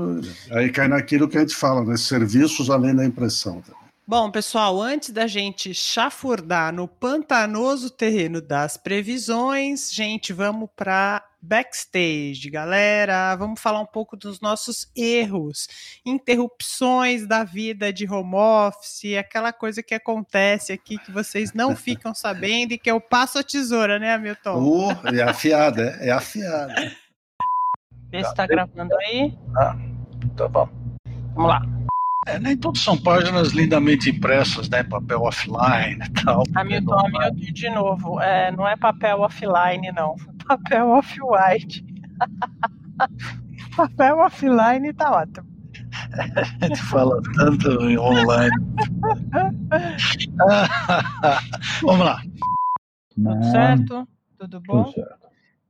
Aí 0.52 0.70
cai 0.70 0.88
naquilo 0.88 1.28
que 1.28 1.38
a 1.38 1.42
gente 1.42 1.56
fala, 1.56 1.84
né? 1.84 1.98
Serviços 1.98 2.70
além 2.70 2.96
da 2.96 3.04
impressão. 3.04 3.62
Também. 3.62 3.83
Bom, 4.06 4.30
pessoal, 4.30 4.82
antes 4.82 5.12
da 5.12 5.28
gente 5.28 5.74
chafurdar 5.74 6.74
no 6.74 6.90
pantanoso 6.90 7.90
terreno 7.90 8.42
das 8.42 8.76
previsões, 8.76 9.90
gente, 9.94 10.34
vamos 10.34 10.70
para 10.76 11.24
backstage, 11.42 12.50
galera. 12.50 13.34
Vamos 13.38 13.62
falar 13.62 13.80
um 13.80 13.86
pouco 13.86 14.18
dos 14.18 14.42
nossos 14.42 14.92
erros, 14.94 15.70
interrupções 16.06 17.26
da 17.26 17.46
vida 17.46 17.94
de 17.94 18.06
home 18.06 18.36
office, 18.36 19.16
aquela 19.18 19.54
coisa 19.54 19.82
que 19.82 19.94
acontece 19.94 20.74
aqui 20.74 20.98
que 20.98 21.12
vocês 21.12 21.54
não 21.54 21.74
ficam 21.76 22.14
sabendo 22.14 22.74
e 22.74 22.78
que 22.78 22.92
eu 22.92 23.00
passo 23.00 23.40
a 23.40 23.44
tesoura, 23.44 23.98
né, 24.00 24.16
Hamilton? 24.16 24.60
Uh, 24.62 25.16
é 25.16 25.24
afiada, 25.24 25.98
é 26.02 26.12
afiada. 26.12 26.92
Vê 28.12 28.22
se 28.22 28.36
tá 28.36 28.46
gravando 28.46 28.94
aí. 28.98 29.34
Ah, 29.58 29.78
tá 30.36 30.48
bom. 30.50 30.68
Vamos 31.34 31.50
lá. 31.50 31.62
É, 32.26 32.40
nem 32.40 32.56
todos 32.56 32.82
são 32.82 32.98
páginas 32.98 33.52
lindamente 33.52 34.10
impressas, 34.10 34.70
né? 34.70 34.84
Papel 34.84 35.22
offline 35.22 36.00
e 36.04 36.24
tal. 36.24 36.44
Hamilton, 36.56 37.00
Hamilton 37.00 37.54
de 37.54 37.70
novo. 37.70 38.20
É, 38.22 38.52
não 38.52 38.68
é 38.68 38.76
papel 38.76 39.20
offline, 39.22 39.92
não. 39.92 40.16
Papel 40.48 40.90
off-white. 40.90 41.86
papel 43.76 44.18
offline 44.20 44.94
tá 44.94 45.12
ótimo. 45.12 45.48
A 46.62 46.66
gente 46.66 46.82
fala 46.84 47.22
tanto 47.36 47.70
em 47.90 47.98
online. 47.98 48.52
Vamos 51.82 52.06
lá. 52.06 52.22
Tudo 53.16 53.44
certo? 53.52 54.08
Tudo 54.38 54.62
bom? 54.62 54.84
Tudo 54.84 54.96
certo. 54.96 55.24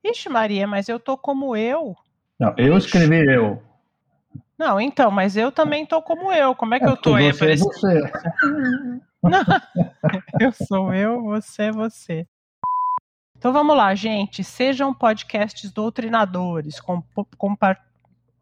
Ixi, 0.04 0.30
Maria, 0.30 0.68
mas 0.68 0.90
eu 0.90 1.00
tô 1.00 1.18
como 1.18 1.56
eu. 1.56 1.96
Não, 2.40 2.54
eu 2.58 2.78
escrevi 2.78 3.24
eu. 3.26 3.62
Não, 4.58 4.80
então, 4.80 5.10
mas 5.10 5.36
eu 5.36 5.52
também 5.52 5.86
tô 5.86 6.02
como 6.02 6.32
eu. 6.32 6.56
Como 6.56 6.74
é 6.76 6.80
que 6.80 6.86
é, 6.86 6.90
eu 6.90 6.98
tô 6.98 7.16
aí? 7.16 7.32
Você 7.32 7.52
é 7.52 7.56
você. 7.56 8.12
Não, 9.24 9.44
eu 10.40 10.52
sou 10.52 10.94
eu, 10.94 11.24
você 11.24 11.64
é 11.64 11.72
você. 11.72 12.28
Então 13.38 13.52
vamos 13.52 13.76
lá, 13.76 13.94
gente. 13.94 14.44
Sejam 14.44 14.94
podcasts 14.94 15.72
doutrinadores. 15.72 16.80
Com, 16.80 17.04
com 17.38 17.58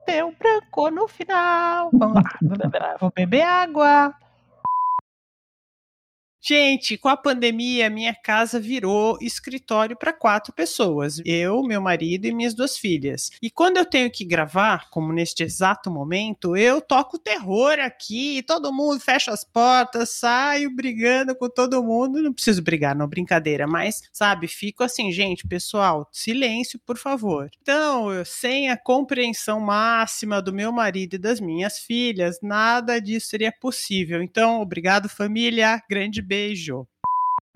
Deu 0.06 0.36
branco 0.38 0.89
no 0.89 1.08
final. 1.08 1.89
Vamos 1.93 2.21
lá. 2.24 2.38
Vou 3.00 3.12
beber 3.15 3.41
água. 3.41 4.13
Gente, 6.43 6.97
com 6.97 7.08
a 7.08 7.15
pandemia, 7.15 7.88
minha 7.88 8.15
casa 8.15 8.60
virou 8.60 9.15
escritório 9.21 9.95
para 9.95 10.12
quatro 10.12 10.51
pessoas: 10.51 11.21
eu, 11.23 11.62
meu 11.62 11.80
marido 11.80 12.25
e 12.25 12.34
minhas 12.34 12.56
duas 12.56 12.75
filhas. 12.75 13.30
E 13.39 13.51
quando 13.51 13.77
eu 13.77 13.86
tenho 13.86 14.10
que 14.10 14.25
gravar, 14.25 14.89
como 14.89 15.13
neste 15.13 15.43
exato 15.43 15.91
momento, 15.91 16.58
eu 16.58 16.82
toco 16.82 17.19
terror 17.19 17.77
aqui, 17.80 18.41
todo 18.41 18.73
mundo 18.73 18.99
fecha 18.99 19.32
as 19.32 19.43
portas, 19.43 20.10
saio 20.10 20.75
brigando 20.75 21.36
com 21.36 21.47
todo 21.47 21.84
mundo. 21.84 22.19
Não 22.23 22.34
preciso 22.34 22.63
brigar, 22.63 22.95
não, 22.95 23.08
brincadeira, 23.08 23.67
mas, 23.67 24.01
sabe, 24.12 24.47
fico 24.47 24.84
assim, 24.84 25.12
gente, 25.12 25.47
pessoal, 25.47 26.10
silêncio, 26.12 26.80
por 26.84 26.97
favor. 26.97 27.51
Então, 27.62 28.08
sem 28.25 28.71
a 28.71 28.77
compreensão 28.77 29.60
máxima 29.60 30.41
do 30.41 30.51
meu 30.51 30.71
marido 30.71 31.13
e 31.15 31.19
das 31.19 31.39
minhas 31.39 31.77
filhas, 31.77 32.39
nada 32.41 32.99
disso 32.99 33.27
seria 33.27 33.51
possível. 33.51 34.23
Então, 34.23 34.60
obrigado, 34.60 35.08
família. 35.08 35.80
Grande 35.88 36.31
beijo. 36.32 36.88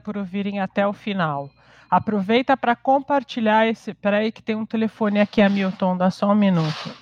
Por 0.03 0.17
ouvirem 0.17 0.59
até 0.59 0.85
o 0.85 0.91
final. 0.91 1.49
Aproveita 1.89 2.57
para 2.57 2.75
compartilhar 2.75 3.65
esse. 3.67 3.93
Peraí, 3.93 4.33
que 4.33 4.43
tem 4.43 4.55
um 4.55 4.65
telefone 4.65 5.21
aqui, 5.21 5.41
Hamilton, 5.41 5.97
dá 5.97 6.11
só 6.11 6.29
um 6.31 6.35
minuto. 6.35 6.93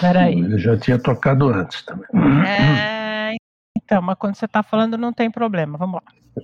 Peraí. 0.00 0.38
Ele 0.38 0.58
já 0.58 0.76
tinha 0.76 0.98
tocado 0.98 1.48
antes 1.48 1.82
também. 1.82 2.06
É, 2.46 3.34
então, 3.76 4.02
mas 4.02 4.16
quando 4.18 4.34
você 4.34 4.44
está 4.44 4.62
falando 4.62 4.98
não 4.98 5.12
tem 5.12 5.30
problema. 5.30 5.78
Vamos 5.78 6.00
lá. 6.02 6.42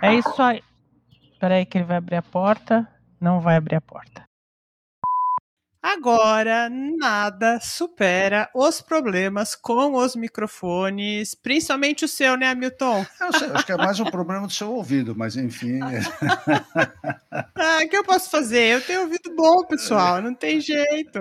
É 0.00 0.14
isso 0.14 0.42
aí. 0.42 0.62
Peraí, 1.38 1.66
que 1.66 1.76
ele 1.76 1.84
vai 1.84 1.98
abrir 1.98 2.16
a 2.16 2.22
porta. 2.22 2.88
Não 3.20 3.40
vai 3.40 3.56
abrir 3.56 3.76
a 3.76 3.80
porta. 3.80 4.27
Agora, 5.80 6.68
nada 6.68 7.60
supera 7.60 8.50
os 8.52 8.80
problemas 8.80 9.54
com 9.54 9.94
os 9.94 10.16
microfones, 10.16 11.36
principalmente 11.36 12.04
o 12.04 12.08
seu, 12.08 12.36
né, 12.36 12.48
Hamilton? 12.48 13.06
Eu 13.20 13.32
sei, 13.32 13.48
acho 13.48 13.64
que 13.64 13.72
é 13.72 13.76
mais 13.76 14.00
um 14.00 14.04
problema 14.04 14.44
do 14.44 14.52
seu 14.52 14.72
ouvido, 14.72 15.14
mas 15.16 15.36
enfim. 15.36 15.78
ah, 17.54 17.78
o 17.84 17.88
que 17.88 17.96
eu 17.96 18.02
posso 18.02 18.28
fazer? 18.28 18.74
Eu 18.74 18.80
tenho 18.80 19.02
ouvido 19.02 19.32
bom, 19.36 19.64
pessoal, 19.66 20.20
não 20.20 20.34
tem 20.34 20.60
jeito. 20.60 21.20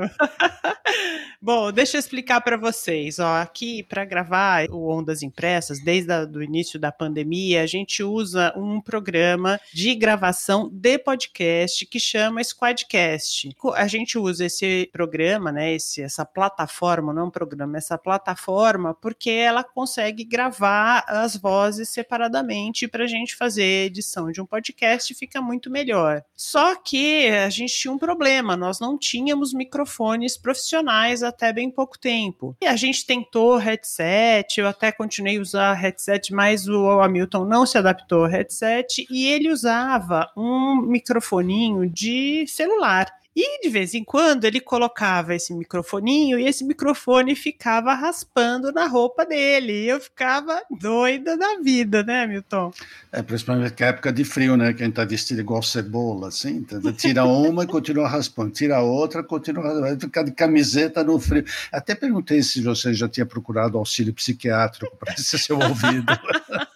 bom, 1.40 1.72
deixa 1.72 1.98
eu 1.98 2.00
explicar 2.00 2.42
para 2.42 2.58
vocês. 2.58 3.20
Ó, 3.20 3.36
aqui, 3.36 3.84
para 3.84 4.06
gravar 4.06 4.66
o 4.72 4.90
Ondas 4.90 5.22
Impressas, 5.22 5.80
desde 5.84 6.12
o 6.36 6.42
início 6.42 6.80
da 6.80 6.92
pandemia, 6.92 7.62
a 7.62 7.68
gente 7.68 8.02
usa 8.02 8.52
um 8.58 8.82
programa 8.82 9.60
de 9.72 9.94
gravação 9.94 10.68
de 10.68 10.98
podcast 10.98 11.86
que 11.86 12.00
chama 12.00 12.44
Squadcast. 12.44 13.56
A 13.76 13.88
gente 13.88 14.18
usa 14.18 14.47
esse 14.48 14.90
programa, 14.92 15.52
né, 15.52 15.74
esse, 15.74 16.02
essa 16.02 16.26
plataforma, 16.26 17.14
não 17.14 17.28
é 17.28 17.32
programa, 17.32 17.78
essa 17.78 17.98
plataforma, 17.98 18.94
porque 18.94 19.30
ela 19.30 19.64
consegue 19.64 20.24
gravar 20.24 21.04
as 21.08 21.36
vozes 21.36 21.90
separadamente 21.90 22.88
para 22.88 23.04
a 23.04 23.08
gente 23.08 23.36
fazer 23.36 23.86
edição 23.86 24.32
de 24.32 24.42
um 24.42 24.46
podcast 24.46 25.14
fica 25.14 25.42
muito 25.42 25.70
melhor. 25.70 26.24
Só 26.36 26.76
que 26.76 27.28
a 27.28 27.50
gente 27.50 27.74
tinha 27.74 27.92
um 27.92 27.98
problema, 27.98 28.58
nós 28.58 28.80
não 28.80 28.98
tínhamos 28.98 29.54
microfones 29.54 30.38
profissionais 30.38 31.24
até 31.24 31.54
bem 31.54 31.70
pouco 31.70 31.98
tempo. 32.00 32.56
E 32.62 32.66
a 32.66 32.76
gente 32.76 33.06
tentou 33.06 33.58
headset, 33.58 34.60
eu 34.60 34.68
até 34.68 34.92
continuei 34.92 35.38
a 35.38 35.42
usar 35.42 35.74
headset, 35.74 36.34
mas 36.34 36.68
o 36.68 37.00
Hamilton 37.02 37.46
não 37.46 37.66
se 37.66 37.78
adaptou 37.78 38.24
ao 38.24 38.30
headset 38.30 39.06
e 39.10 39.28
ele 39.28 39.52
usava 39.52 40.30
um 40.36 40.82
microfoninho 40.82 41.90
de 41.90 42.46
celular. 42.48 43.08
E 43.40 43.62
de 43.62 43.70
vez 43.70 43.94
em 43.94 44.04
quando 44.04 44.46
ele 44.46 44.60
colocava 44.60 45.36
esse 45.36 45.54
microfoninho 45.54 46.40
e 46.40 46.48
esse 46.48 46.64
microfone 46.64 47.36
ficava 47.36 47.94
raspando 47.94 48.72
na 48.72 48.88
roupa 48.88 49.28
dele. 49.28 49.74
E 49.74 49.90
eu 49.90 50.00
ficava 50.00 50.60
doida 50.72 51.38
da 51.38 51.60
vida, 51.60 52.02
né, 52.02 52.26
Milton? 52.26 52.74
É, 53.12 53.22
principalmente 53.22 53.80
na 53.80 53.86
época 53.86 54.12
de 54.12 54.24
frio, 54.24 54.58
né? 54.58 54.74
Que 54.74 54.82
a 54.82 54.86
gente 54.88 54.96
tá 54.96 55.06
vestido 55.06 55.40
igual 55.40 55.62
cebola, 55.62 56.30
assim. 56.30 56.66
Tira 56.98 57.26
uma 57.26 57.64
e 57.64 57.68
continua 57.70 58.08
raspando, 58.08 58.50
tira 58.50 58.78
a 58.78 58.82
outra, 58.82 59.24
continua 59.24 59.66
raspando. 59.66 60.02
Ficar 60.02 60.24
de 60.24 60.32
camiseta 60.32 61.04
no 61.04 61.20
frio. 61.20 61.46
Até 61.72 61.94
perguntei 61.94 62.42
se 62.42 62.60
você 62.64 62.92
já 62.92 63.08
tinha 63.08 63.26
procurado 63.28 63.78
auxílio 63.78 64.16
psiquiátrico 64.16 64.98
para 64.98 65.14
esse 65.14 65.38
seu 65.38 65.60
ouvido. 65.60 66.12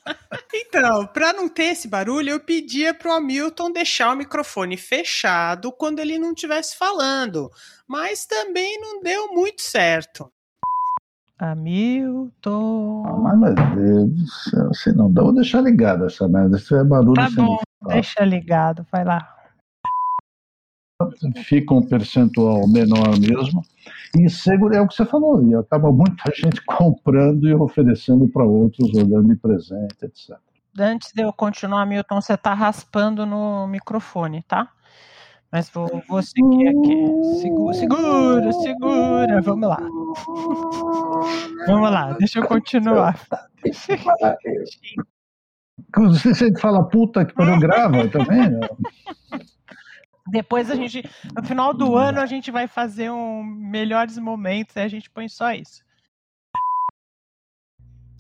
Então, 0.74 1.06
para 1.06 1.34
não 1.34 1.50
ter 1.50 1.66
esse 1.66 1.86
barulho, 1.86 2.30
eu 2.30 2.40
pedia 2.40 2.94
pro 2.94 3.12
Hamilton 3.12 3.74
deixar 3.74 4.14
o 4.14 4.16
microfone 4.16 4.78
fechado 4.78 5.70
quando 5.70 6.00
ele 6.00 6.18
não 6.18 6.32
estivesse 6.32 6.78
falando, 6.78 7.52
mas 7.86 8.26
também 8.26 8.80
não 8.80 9.02
deu 9.04 9.34
muito 9.34 9.62
certo. 9.62 10.32
Hamilton. 11.38 13.04
Ah, 13.06 13.36
mas 13.36 13.54
meu 13.54 14.08
Deus 14.08 14.52
se 14.72 14.94
não 14.94 15.12
dá, 15.12 15.24
vou 15.24 15.34
deixar 15.34 15.60
ligado 15.60 16.06
essa 16.06 16.26
merda. 16.26 16.58
Se 16.58 16.68
tiver 16.68 16.86
barulho, 16.86 17.16
tá 17.16 17.30
bom, 17.36 17.60
deixa 17.88 18.24
ligado, 18.24 18.88
vai 18.90 19.04
lá. 19.04 19.28
Fica 21.44 21.74
um 21.74 21.86
percentual 21.86 22.66
menor 22.66 23.20
mesmo. 23.20 23.62
E 24.18 24.30
seguro 24.30 24.74
é 24.74 24.80
o 24.80 24.88
que 24.88 24.96
você 24.96 25.06
falou, 25.06 25.46
e 25.46 25.54
acaba 25.54 25.92
muita 25.92 26.32
gente 26.34 26.64
comprando 26.64 27.46
e 27.46 27.54
oferecendo 27.54 28.26
para 28.30 28.46
outros, 28.46 28.90
olhando 28.94 29.28
de 29.28 29.36
presente, 29.36 29.98
etc. 30.04 30.40
Antes 30.80 31.12
de 31.14 31.22
eu 31.24 31.34
continuar, 31.34 31.86
Milton, 31.86 32.22
você 32.22 32.34
está 32.34 32.54
raspando 32.54 33.26
no 33.26 33.68
microfone, 33.68 34.42
tá? 34.44 34.72
Mas 35.52 35.70
vou, 35.70 36.02
vou 36.08 36.24
seguir 36.24 36.70
aqui. 36.70 37.42
Segura, 37.42 37.74
segura, 37.74 38.52
segura. 38.54 39.42
Vamos 39.42 39.68
lá. 39.68 39.80
Vamos 41.68 41.92
lá, 41.92 42.14
deixa 42.14 42.40
eu 42.40 42.48
continuar. 42.48 43.20
Você 45.94 46.58
fala 46.58 46.88
puta 46.88 47.26
que 47.26 47.34
pariu, 47.34 47.60
grava 47.60 48.08
também? 48.08 48.60
Depois 50.28 50.72
a 50.72 50.76
gente, 50.76 51.04
no 51.36 51.44
final 51.44 51.74
do 51.74 51.98
ano, 51.98 52.22
a 52.22 52.26
gente 52.26 52.50
vai 52.50 52.68
fazer 52.68 53.12
um 53.12 53.44
melhores 53.44 54.18
momentos 54.18 54.76
e 54.78 54.80
a 54.80 54.88
gente 54.88 55.10
põe 55.10 55.28
só 55.28 55.52
isso. 55.52 55.84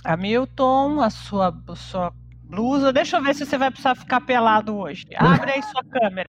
Hamilton, 0.04 1.00
a 1.00 1.10
sua, 1.10 1.64
a 1.68 1.76
sua 1.76 2.14
blusa. 2.52 2.92
Deixa 2.92 3.18
eu 3.18 3.24
ver 3.24 3.34
se 3.34 3.46
você 3.46 3.58
vai 3.58 3.72
precisar 3.72 3.96
ficar 3.96 4.22
pelado 4.22 4.76
hoje. 4.76 5.08
Abre 5.16 5.54
aí 5.54 5.64
sua 5.64 5.84
câmera. 5.84 6.30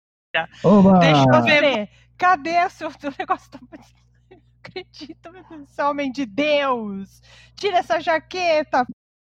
Oba! 0.64 1.00
Deixa 1.00 1.24
eu 1.24 1.44
ver. 1.44 1.90
Cadê 2.18 2.66
o 2.66 2.70
seu, 2.70 2.92
seu 2.92 3.14
negócio? 3.18 3.50
Não 3.62 4.40
acredito, 4.60 5.32
meu 5.32 5.44
Deus, 5.48 5.70
esse 5.70 5.82
homem 5.82 6.12
de 6.12 6.26
Deus! 6.26 7.22
Tira 7.56 7.78
essa 7.78 8.02
jaqueta! 8.02 8.86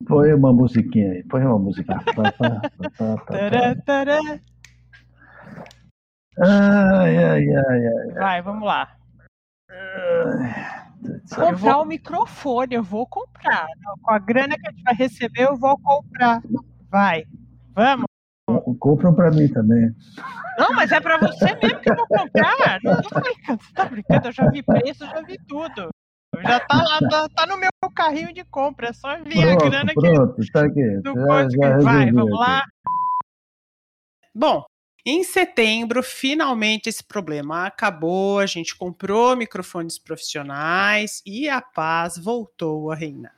Põe 0.06 0.34
uma 0.34 0.54
musiquinha 0.54 1.14
aí, 1.14 1.24
põe 1.24 1.44
uma 1.44 1.58
musiquinha. 1.58 1.98
tará, 3.26 3.76
tará. 3.84 4.20
Ai, 6.40 7.18
ai, 7.18 7.48
ai, 7.50 7.88
ai. 7.88 8.14
Vai, 8.14 8.42
vamos 8.42 8.66
lá. 8.66 8.96
Comprar 11.30 11.74
vou... 11.74 11.84
o 11.84 11.86
microfone, 11.86 12.76
eu 12.76 12.84
vou 12.84 13.08
comprar. 13.08 13.66
Com 14.02 14.12
a 14.12 14.20
grana 14.20 14.58
que 14.58 14.68
a 14.68 14.72
gente 14.72 14.84
vai 14.84 14.94
receber, 14.94 15.44
eu 15.44 15.56
vou 15.56 15.78
comprar. 15.80 16.42
Vai, 16.94 17.26
vamos. 17.74 18.06
Compram 18.80 19.16
para 19.16 19.32
mim 19.32 19.48
também. 19.48 19.92
Não, 20.60 20.74
mas 20.74 20.92
é 20.92 21.00
para 21.00 21.18
você 21.18 21.56
mesmo 21.56 21.80
que 21.80 21.90
eu 21.90 21.96
vou 21.96 22.08
comprar. 22.08 22.80
Não, 22.84 23.02
tô 23.02 23.20
brincando, 23.20 23.64
você 23.64 23.74
tá 23.74 23.86
brincando? 23.86 24.28
Eu 24.28 24.32
já 24.32 24.48
vi 24.52 24.62
preço, 24.62 25.04
já 25.04 25.22
vi 25.24 25.40
tudo. 25.48 25.90
Já 26.44 26.60
tá 26.60 26.84
lá, 26.84 27.00
tá, 27.10 27.28
tá 27.36 27.48
no 27.48 27.58
meu 27.58 27.72
carrinho 27.96 28.32
de 28.32 28.44
compra. 28.46 28.90
É 28.90 28.94
só 28.94 29.18
vir 29.24 29.42
pronto, 29.42 29.66
a 29.66 29.70
grana 29.70 29.92
pronto, 29.96 30.36
que. 30.36 30.52
Tá 30.52 30.66
aqui. 30.66 31.02
Já, 31.04 31.50
já 31.50 31.78
Vai, 31.80 32.12
vamos 32.12 32.40
lá. 32.40 32.64
Bom, 34.36 34.64
em 35.06 35.24
setembro, 35.24 36.02
finalmente 36.02 36.88
esse 36.88 37.04
problema 37.04 37.66
acabou. 37.66 38.40
A 38.40 38.46
gente 38.46 38.76
comprou 38.76 39.36
microfones 39.36 39.98
profissionais 39.98 41.22
e 41.26 41.50
a 41.50 41.62
paz 41.62 42.18
voltou 42.18 42.92
a 42.92 42.96
reinar. 42.96 43.36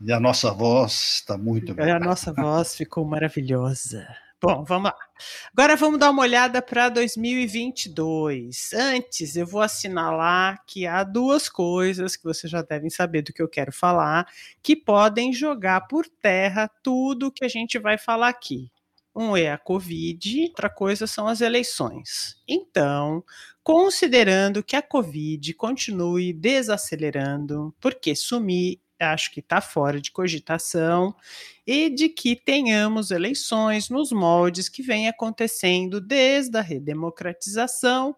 E 0.00 0.12
a 0.12 0.18
nossa 0.18 0.50
voz 0.52 0.92
está 1.16 1.36
muito 1.36 1.74
bem. 1.74 1.90
A 1.90 2.00
nossa 2.00 2.32
voz 2.34 2.74
ficou 2.74 3.04
maravilhosa. 3.04 4.06
Bom, 4.42 4.62
vamos 4.62 4.90
lá. 4.90 4.96
Agora 5.56 5.74
vamos 5.74 5.98
dar 5.98 6.10
uma 6.10 6.20
olhada 6.22 6.60
para 6.60 6.90
2022. 6.90 8.74
Antes, 8.74 9.36
eu 9.36 9.46
vou 9.46 9.62
assinalar 9.62 10.62
que 10.66 10.86
há 10.86 11.02
duas 11.02 11.48
coisas 11.48 12.14
que 12.14 12.24
vocês 12.24 12.50
já 12.50 12.60
devem 12.60 12.90
saber 12.90 13.22
do 13.22 13.32
que 13.32 13.40
eu 13.40 13.48
quero 13.48 13.72
falar, 13.72 14.26
que 14.62 14.76
podem 14.76 15.32
jogar 15.32 15.82
por 15.82 16.06
terra 16.06 16.70
tudo 16.82 17.32
que 17.32 17.44
a 17.44 17.48
gente 17.48 17.78
vai 17.78 17.96
falar 17.96 18.28
aqui. 18.28 18.70
Um 19.14 19.36
é 19.36 19.50
a 19.52 19.58
Covid, 19.58 20.48
outra 20.48 20.68
coisa 20.68 21.06
são 21.06 21.28
as 21.28 21.40
eleições. 21.40 22.36
Então, 22.48 23.24
considerando 23.62 24.62
que 24.62 24.74
a 24.74 24.82
Covid 24.82 25.54
continue 25.54 26.32
desacelerando, 26.32 27.74
porque 27.80 28.14
sumir 28.16 28.80
acho 29.00 29.32
que 29.32 29.40
está 29.40 29.60
fora 29.60 30.00
de 30.00 30.10
cogitação, 30.10 31.14
e 31.66 31.90
de 31.90 32.08
que 32.08 32.36
tenhamos 32.36 33.10
eleições 33.10 33.88
nos 33.88 34.12
moldes 34.12 34.68
que 34.68 34.82
vem 34.82 35.08
acontecendo 35.08 36.00
desde 36.00 36.56
a 36.56 36.60
redemocratização, 36.60 38.16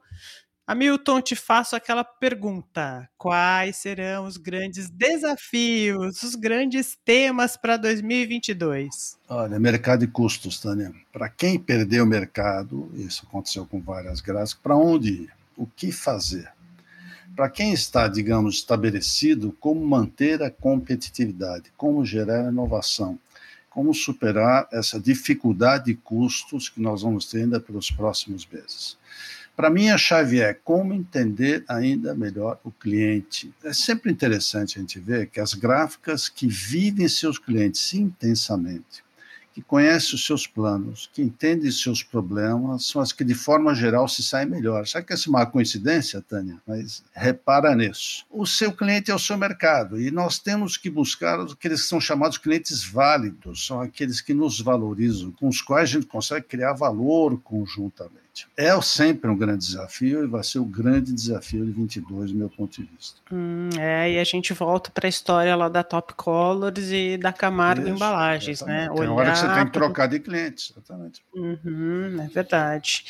Hamilton, 0.68 1.22
te 1.22 1.36
faço 1.36 1.76
aquela 1.76 2.02
pergunta: 2.02 3.08
quais 3.16 3.76
serão 3.76 4.24
os 4.24 4.36
grandes 4.36 4.90
desafios, 4.90 6.24
os 6.24 6.34
grandes 6.34 6.98
temas 7.04 7.56
para 7.56 7.76
2022? 7.76 9.16
Olha, 9.28 9.60
mercado 9.60 10.02
e 10.02 10.08
custos, 10.08 10.58
Tânia. 10.58 10.92
Para 11.12 11.28
quem 11.28 11.56
perdeu 11.56 12.02
o 12.02 12.06
mercado, 12.06 12.90
isso 12.96 13.24
aconteceu 13.28 13.64
com 13.64 13.80
várias 13.80 14.20
graças, 14.20 14.54
para 14.54 14.76
onde 14.76 15.12
ir? 15.12 15.32
O 15.56 15.66
que 15.68 15.92
fazer? 15.92 16.52
Para 17.36 17.48
quem 17.48 17.72
está, 17.72 18.08
digamos, 18.08 18.56
estabelecido, 18.56 19.56
como 19.60 19.86
manter 19.86 20.42
a 20.42 20.50
competitividade, 20.50 21.72
como 21.76 22.04
gerar 22.04 22.50
inovação, 22.50 23.18
como 23.70 23.94
superar 23.94 24.66
essa 24.72 24.98
dificuldade 24.98 25.84
de 25.84 25.94
custos 25.94 26.68
que 26.68 26.80
nós 26.80 27.02
vamos 27.02 27.26
ter 27.26 27.42
ainda 27.42 27.60
pelos 27.60 27.90
próximos 27.90 28.46
meses. 28.50 28.98
Para 29.56 29.70
mim, 29.70 29.88
a 29.88 29.96
chave 29.96 30.38
é 30.38 30.52
como 30.52 30.92
entender 30.92 31.64
ainda 31.66 32.14
melhor 32.14 32.60
o 32.62 32.70
cliente. 32.70 33.50
É 33.64 33.72
sempre 33.72 34.12
interessante 34.12 34.76
a 34.76 34.82
gente 34.82 35.00
ver 35.00 35.28
que 35.28 35.40
as 35.40 35.54
gráficas 35.54 36.28
que 36.28 36.46
vivem 36.46 37.08
seus 37.08 37.38
clientes 37.38 37.94
intensamente, 37.94 39.02
que 39.54 39.62
conhecem 39.62 40.14
os 40.14 40.26
seus 40.26 40.46
planos, 40.46 41.08
que 41.10 41.22
entendem 41.22 41.70
seus 41.70 42.02
problemas, 42.02 42.84
são 42.84 43.00
as 43.00 43.12
que, 43.12 43.24
de 43.24 43.34
forma 43.34 43.74
geral, 43.74 44.06
se 44.06 44.22
saem 44.22 44.46
melhor. 44.46 44.86
Sabe 44.86 45.06
que 45.06 45.14
essa 45.14 45.26
é 45.26 45.30
uma 45.30 45.46
coincidência, 45.46 46.20
Tânia? 46.20 46.60
Mas 46.66 47.02
repara 47.14 47.74
nisso. 47.74 48.26
O 48.30 48.44
seu 48.44 48.70
cliente 48.70 49.10
é 49.10 49.14
o 49.14 49.18
seu 49.18 49.38
mercado 49.38 49.98
e 49.98 50.10
nós 50.10 50.38
temos 50.38 50.76
que 50.76 50.90
buscar 50.90 51.40
aqueles 51.40 51.80
que 51.80 51.88
são 51.88 51.98
chamados 51.98 52.36
clientes 52.36 52.84
válidos, 52.84 53.66
são 53.66 53.80
aqueles 53.80 54.20
que 54.20 54.34
nos 54.34 54.60
valorizam, 54.60 55.32
com 55.32 55.48
os 55.48 55.62
quais 55.62 55.88
a 55.88 55.92
gente 55.94 56.06
consegue 56.06 56.46
criar 56.46 56.74
valor 56.74 57.40
conjuntamente. 57.40 58.25
É 58.56 58.80
sempre 58.80 59.30
um 59.30 59.36
grande 59.36 59.66
desafio 59.66 60.24
e 60.24 60.26
vai 60.26 60.42
ser 60.42 60.58
o 60.58 60.64
grande 60.64 61.12
desafio 61.12 61.64
de 61.64 61.72
22, 61.72 62.32
do 62.32 62.38
meu 62.38 62.48
ponto 62.48 62.80
de 62.80 62.88
vista. 62.94 63.20
Hum, 63.32 63.70
é, 63.78 64.12
e 64.12 64.18
a 64.18 64.24
gente 64.24 64.52
volta 64.52 64.90
para 64.90 65.06
a 65.06 65.08
história 65.08 65.54
lá 65.54 65.68
da 65.68 65.82
Top 65.82 66.14
Colors 66.14 66.90
e 66.90 67.16
da 67.16 67.32
Camargo 67.32 67.82
Isso, 67.82 67.94
Embalagens, 67.94 68.58
exatamente. 68.58 68.90
né? 68.90 68.96
Tem 68.96 69.08
hora 69.08 69.32
que 69.32 69.38
você 69.38 69.54
tem 69.54 69.66
que 69.66 69.72
trocar 69.72 70.06
de 70.06 70.20
clientes, 70.20 70.72
exatamente. 70.72 71.22
Uhum, 71.34 72.16
é 72.20 72.28
verdade. 72.28 73.04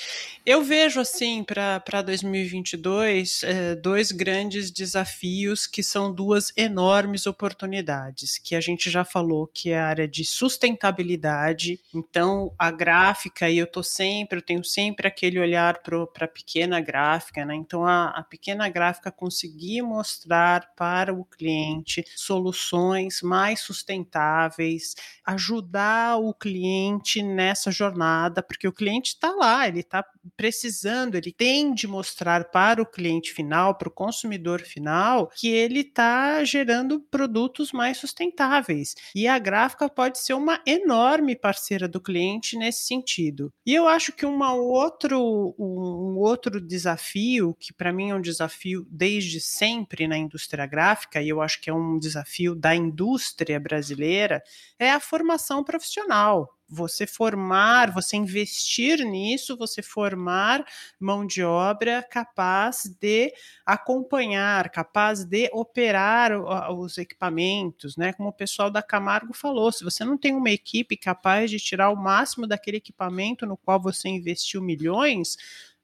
Eu 0.44 0.62
vejo, 0.62 1.00
assim, 1.00 1.44
para 1.44 2.02
2022, 2.02 3.42
é, 3.44 3.74
dois 3.74 4.12
grandes 4.12 4.70
desafios 4.70 5.66
que 5.66 5.82
são 5.82 6.12
duas 6.12 6.52
enormes 6.56 7.26
oportunidades, 7.26 8.38
que 8.38 8.54
a 8.54 8.60
gente 8.60 8.90
já 8.90 9.04
falou, 9.04 9.46
que 9.46 9.70
é 9.70 9.78
a 9.78 9.86
área 9.86 10.08
de 10.08 10.24
sustentabilidade. 10.24 11.80
Então, 11.94 12.52
a 12.58 12.70
gráfica, 12.70 13.48
e 13.48 13.58
eu 13.58 13.66
tô 13.66 13.82
sempre, 13.82 14.38
eu 14.38 14.42
tenho 14.42 14.64
sempre 14.64 15.06
aquele 15.16 15.40
olhar 15.40 15.80
para 15.82 16.26
a 16.26 16.28
pequena 16.28 16.78
gráfica, 16.78 17.44
né? 17.46 17.54
Então 17.54 17.86
a, 17.86 18.10
a 18.10 18.22
pequena 18.22 18.68
gráfica 18.68 19.10
conseguir 19.10 19.80
mostrar 19.80 20.74
para 20.76 21.14
o 21.14 21.24
cliente 21.24 22.04
soluções 22.14 23.22
mais 23.22 23.60
sustentáveis, 23.60 24.94
ajudar 25.24 26.18
o 26.18 26.34
cliente 26.34 27.22
nessa 27.22 27.70
jornada, 27.70 28.42
porque 28.42 28.68
o 28.68 28.72
cliente 28.72 29.14
está 29.14 29.30
lá, 29.30 29.66
ele 29.66 29.80
está 29.80 30.04
precisando, 30.36 31.14
ele 31.14 31.32
tem 31.32 31.72
de 31.72 31.86
mostrar 31.86 32.50
para 32.50 32.82
o 32.82 32.86
cliente 32.86 33.32
final, 33.32 33.74
para 33.74 33.88
o 33.88 33.92
consumidor 33.92 34.60
final, 34.60 35.30
que 35.34 35.48
ele 35.48 35.80
está 35.80 36.44
gerando 36.44 37.00
produtos 37.00 37.72
mais 37.72 37.96
sustentáveis. 37.96 38.94
E 39.14 39.26
a 39.26 39.38
gráfica 39.38 39.88
pode 39.88 40.18
ser 40.18 40.34
uma 40.34 40.60
enorme 40.66 41.34
parceira 41.34 41.88
do 41.88 42.00
cliente 42.00 42.56
nesse 42.56 42.86
sentido. 42.86 43.52
E 43.64 43.74
eu 43.74 43.88
acho 43.88 44.12
que 44.12 44.26
uma 44.26 44.52
outra 44.52 45.05
outro, 45.14 45.54
um 45.58 46.18
outro 46.18 46.60
desafio, 46.60 47.54
que 47.58 47.72
para 47.72 47.92
mim 47.92 48.10
é 48.10 48.14
um 48.14 48.20
desafio 48.20 48.86
desde 48.90 49.40
sempre 49.40 50.08
na 50.08 50.18
indústria 50.18 50.66
gráfica, 50.66 51.22
e 51.22 51.28
eu 51.28 51.40
acho 51.40 51.60
que 51.60 51.70
é 51.70 51.74
um 51.74 51.98
desafio 51.98 52.54
da 52.54 52.74
indústria 52.74 53.60
brasileira, 53.60 54.42
é 54.78 54.90
a 54.90 55.00
formação 55.00 55.62
profissional 55.62 56.55
você 56.68 57.06
formar, 57.06 57.92
você 57.92 58.16
investir 58.16 59.04
nisso, 59.04 59.56
você 59.56 59.82
formar 59.82 60.64
mão 60.98 61.26
de 61.26 61.42
obra 61.42 62.02
capaz 62.02 62.82
de 63.00 63.32
acompanhar, 63.64 64.68
capaz 64.70 65.24
de 65.24 65.48
operar 65.52 66.32
os 66.72 66.98
equipamentos, 66.98 67.96
né? 67.96 68.12
Como 68.12 68.28
o 68.30 68.32
pessoal 68.32 68.70
da 68.70 68.82
Camargo 68.82 69.32
falou, 69.32 69.70
se 69.70 69.84
você 69.84 70.04
não 70.04 70.18
tem 70.18 70.34
uma 70.34 70.50
equipe 70.50 70.96
capaz 70.96 71.50
de 71.50 71.58
tirar 71.58 71.90
o 71.90 71.96
máximo 71.96 72.46
daquele 72.46 72.78
equipamento 72.78 73.46
no 73.46 73.56
qual 73.56 73.80
você 73.80 74.08
investiu 74.08 74.62
milhões, 74.62 75.36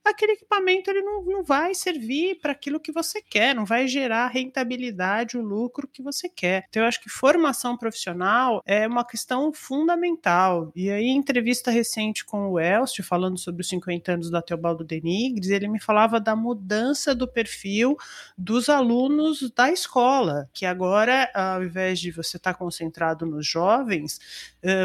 aquele 0.04 0.32
equipamento 0.32 0.90
ele 0.90 1.02
não, 1.02 1.22
não 1.24 1.42
vai 1.42 1.74
servir 1.74 2.38
para 2.40 2.52
aquilo 2.52 2.80
que 2.80 2.92
você 2.92 3.20
quer, 3.22 3.54
não 3.54 3.64
vai 3.64 3.86
gerar 3.86 4.24
a 4.24 4.28
rentabilidade, 4.28 5.38
o 5.38 5.42
lucro 5.42 5.88
que 5.88 6.02
você 6.02 6.28
quer. 6.28 6.66
Então, 6.68 6.82
eu 6.82 6.88
acho 6.88 7.00
que 7.00 7.08
formação 7.08 7.76
profissional 7.76 8.62
é 8.66 8.86
uma 8.86 9.04
questão 9.04 9.52
fundamental. 9.52 10.72
E 10.74 10.90
aí, 10.90 11.06
em 11.06 11.16
entrevista 11.16 11.70
recente 11.70 12.24
com 12.24 12.50
o 12.50 12.58
Elcio, 12.58 13.04
falando 13.04 13.38
sobre 13.38 13.62
os 13.62 13.68
50 13.68 14.12
anos 14.12 14.30
da 14.30 14.42
Teobaldo 14.42 14.84
Denigres, 14.84 15.50
ele 15.50 15.68
me 15.68 15.80
falava 15.80 16.20
da 16.20 16.34
mudança 16.34 17.14
do 17.14 17.28
perfil 17.28 17.96
dos 18.36 18.68
alunos 18.68 19.50
da 19.54 19.70
escola, 19.70 20.48
que 20.52 20.66
agora, 20.66 21.30
ao 21.34 21.62
invés 21.62 22.00
de 22.00 22.10
você 22.10 22.36
estar 22.36 22.52
tá 22.52 22.58
concentrado 22.58 23.24
nos 23.24 23.46
jovens, 23.46 24.20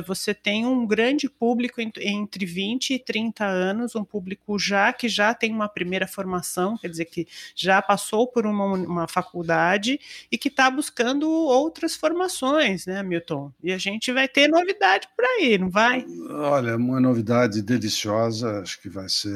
você 0.05 0.33
tem 0.33 0.65
um 0.65 0.85
grande 0.85 1.29
público 1.29 1.81
entre 1.81 2.45
20 2.45 2.93
e 2.93 2.99
30 2.99 3.45
anos, 3.45 3.95
um 3.95 4.03
público 4.03 4.57
já 4.59 4.91
que 4.93 5.06
já 5.07 5.33
tem 5.33 5.53
uma 5.53 5.69
primeira 5.69 6.07
formação, 6.07 6.77
quer 6.77 6.89
dizer, 6.89 7.05
que 7.05 7.27
já 7.55 7.81
passou 7.81 8.27
por 8.27 8.45
uma, 8.45 8.65
uma 8.65 9.07
faculdade 9.07 9.99
e 10.31 10.37
que 10.37 10.47
está 10.47 10.69
buscando 10.69 11.29
outras 11.29 11.95
formações, 11.95 12.85
né, 12.85 13.01
Milton? 13.03 13.51
E 13.63 13.71
a 13.71 13.77
gente 13.77 14.11
vai 14.11 14.27
ter 14.27 14.47
novidade 14.47 15.07
por 15.15 15.25
aí, 15.25 15.57
não 15.57 15.69
vai? 15.69 16.05
Olha, 16.29 16.75
uma 16.75 16.99
novidade 16.99 17.61
deliciosa, 17.61 18.61
acho 18.61 18.81
que 18.81 18.89
vai 18.89 19.09
ser 19.09 19.29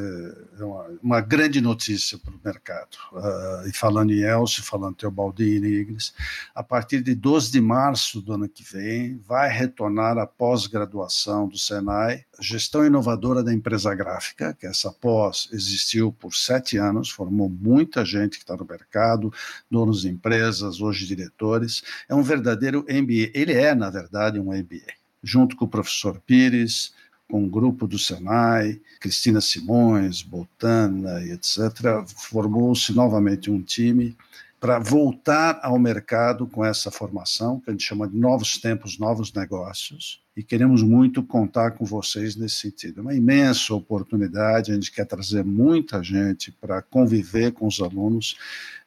uma, 0.59 0.99
uma 1.01 1.21
grande 1.21 1.61
notícia 1.61 2.17
para 2.17 2.33
o 2.33 2.39
mercado. 2.43 2.97
Uh, 3.11 3.67
e 3.67 3.73
falando 3.73 4.11
em 4.11 4.21
Elcio, 4.21 4.63
falando 4.63 4.93
em 4.93 4.97
Teobaldini 4.97 5.67
e 5.67 5.81
Igres, 5.81 6.13
a 6.53 6.63
partir 6.63 7.01
de 7.01 7.15
12 7.15 7.51
de 7.51 7.61
março 7.61 8.21
do 8.21 8.33
ano 8.33 8.47
que 8.47 8.63
vem, 8.63 9.17
vai 9.25 9.49
retornar 9.49 10.17
a 10.17 10.27
pós-graduação 10.27 11.47
do 11.47 11.57
Senai, 11.57 12.25
gestão 12.39 12.85
inovadora 12.85 13.43
da 13.43 13.53
empresa 13.53 13.93
gráfica, 13.93 14.55
que 14.59 14.65
essa 14.65 14.91
pós 14.91 15.49
existiu 15.61 16.11
por 16.11 16.35
sete 16.35 16.77
anos, 16.77 17.09
formou 17.09 17.49
muita 17.49 18.03
gente 18.03 18.37
que 18.37 18.43
está 18.43 18.55
no 18.55 18.65
mercado, 18.65 19.33
donos 19.69 20.01
de 20.01 20.09
empresas, 20.09 20.81
hoje 20.81 21.05
diretores. 21.05 21.83
É 22.09 22.15
um 22.15 22.23
verdadeiro 22.23 22.85
MBA. 22.89 23.31
Ele 23.33 23.53
é, 23.53 23.73
na 23.73 23.89
verdade, 23.89 24.39
um 24.39 24.53
MBA. 24.53 24.93
Junto 25.23 25.55
com 25.55 25.65
o 25.65 25.69
professor 25.69 26.19
Pires, 26.25 26.93
com 27.29 27.45
o 27.45 27.49
grupo 27.49 27.87
do 27.87 27.97
Senai, 27.97 28.81
Cristina 28.99 29.39
Simões, 29.39 30.21
Botana 30.21 31.21
e 31.23 31.31
etc., 31.31 32.05
formou-se 32.07 32.93
novamente 32.93 33.49
um 33.49 33.61
time 33.61 34.17
para 34.59 34.77
voltar 34.77 35.59
ao 35.63 35.79
mercado 35.79 36.45
com 36.45 36.63
essa 36.63 36.91
formação, 36.91 37.59
que 37.59 37.69
a 37.69 37.73
gente 37.73 37.83
chama 37.83 38.07
de 38.07 38.15
novos 38.15 38.57
tempos, 38.59 38.99
novos 38.99 39.33
negócios, 39.33 40.21
e 40.35 40.41
queremos 40.41 40.81
muito 40.81 41.21
contar 41.21 41.71
com 41.71 41.85
vocês 41.85 42.35
nesse 42.35 42.55
sentido. 42.55 42.99
É 42.99 43.01
uma 43.01 43.13
imensa 43.13 43.73
oportunidade, 43.73 44.71
a 44.71 44.73
gente 44.73 44.91
quer 44.91 45.05
trazer 45.05 45.43
muita 45.43 46.01
gente 46.01 46.51
para 46.53 46.81
conviver 46.81 47.51
com 47.51 47.67
os 47.67 47.81
alunos, 47.81 48.37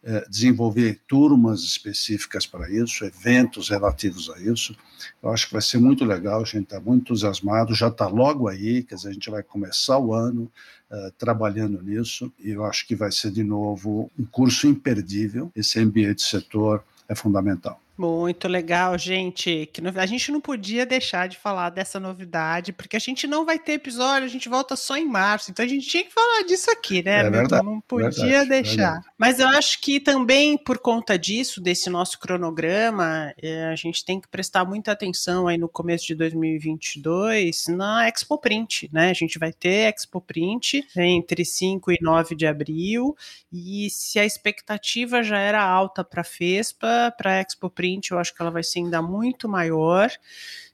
eh, 0.02 0.26
desenvolver 0.28 1.00
turmas 1.06 1.60
específicas 1.60 2.46
para 2.46 2.70
isso, 2.70 3.04
eventos 3.04 3.68
relativos 3.68 4.30
a 4.30 4.40
isso. 4.40 4.74
Eu 5.22 5.30
acho 5.30 5.46
que 5.46 5.52
vai 5.52 5.62
ser 5.62 5.78
muito 5.78 6.04
legal, 6.04 6.40
a 6.40 6.44
gente 6.44 6.64
está 6.64 6.80
muito 6.80 7.02
entusiasmado, 7.02 7.74
já 7.74 7.88
está 7.88 8.06
logo 8.06 8.48
aí, 8.48 8.82
quer 8.82 8.94
dizer, 8.94 9.10
a 9.10 9.12
gente 9.12 9.30
vai 9.30 9.42
começar 9.42 9.98
o 9.98 10.14
ano 10.14 10.50
uh, 10.90 11.10
trabalhando 11.18 11.82
nisso, 11.82 12.32
e 12.38 12.50
eu 12.50 12.64
acho 12.64 12.86
que 12.86 12.96
vai 12.96 13.12
ser, 13.12 13.30
de 13.30 13.44
novo, 13.44 14.10
um 14.18 14.24
curso 14.24 14.66
imperdível. 14.66 15.52
Esse 15.54 15.78
ambiente 15.78 16.22
setor 16.22 16.82
é 17.06 17.14
fundamental. 17.14 17.83
Muito 17.96 18.48
legal, 18.48 18.98
gente. 18.98 19.66
Que 19.72 19.80
a 19.96 20.06
gente 20.06 20.32
não 20.32 20.40
podia 20.40 20.84
deixar 20.84 21.28
de 21.28 21.38
falar 21.38 21.70
dessa 21.70 22.00
novidade, 22.00 22.72
porque 22.72 22.96
a 22.96 23.00
gente 23.00 23.26
não 23.26 23.44
vai 23.44 23.56
ter 23.56 23.74
episódio, 23.74 24.24
a 24.24 24.30
gente 24.30 24.48
volta 24.48 24.74
só 24.74 24.96
em 24.96 25.06
março. 25.06 25.50
Então 25.50 25.64
a 25.64 25.68
gente 25.68 25.86
tinha 25.86 26.02
que 26.02 26.12
falar 26.12 26.42
disso 26.42 26.70
aqui, 26.72 27.04
né? 27.04 27.26
É 27.26 27.30
verdade, 27.30 27.64
não 27.64 27.80
podia 27.80 28.10
verdade, 28.10 28.48
deixar. 28.48 28.94
Verdade. 28.94 29.06
Mas 29.16 29.38
eu 29.38 29.46
acho 29.48 29.80
que 29.80 30.00
também 30.00 30.58
por 30.58 30.78
conta 30.78 31.16
disso, 31.16 31.60
desse 31.60 31.88
nosso 31.88 32.18
cronograma, 32.18 33.32
é, 33.40 33.66
a 33.66 33.76
gente 33.76 34.04
tem 34.04 34.20
que 34.20 34.28
prestar 34.28 34.64
muita 34.64 34.90
atenção 34.90 35.46
aí 35.46 35.56
no 35.56 35.68
começo 35.68 36.04
de 36.06 36.16
2022 36.16 37.66
na 37.68 38.08
Expo 38.08 38.38
Print, 38.38 38.90
né? 38.92 39.10
A 39.10 39.14
gente 39.14 39.38
vai 39.38 39.52
ter 39.52 39.94
Expo 39.94 40.20
Print 40.20 40.84
entre 40.96 41.44
5 41.44 41.92
e 41.92 41.98
9 42.00 42.34
de 42.34 42.46
abril. 42.46 43.16
E 43.52 43.88
se 43.88 44.18
a 44.18 44.24
expectativa 44.24 45.22
já 45.22 45.38
era 45.38 45.62
alta 45.62 46.02
para 46.02 46.22
a 46.22 46.24
FESPA, 46.24 47.14
para 47.16 47.34
a 47.34 47.40
Expo 47.40 47.70
Print, 47.70 47.83
eu 48.10 48.18
acho 48.18 48.34
que 48.34 48.40
ela 48.40 48.50
vai 48.50 48.62
ser 48.62 48.80
ainda 48.80 49.00
muito 49.02 49.48
maior. 49.48 50.10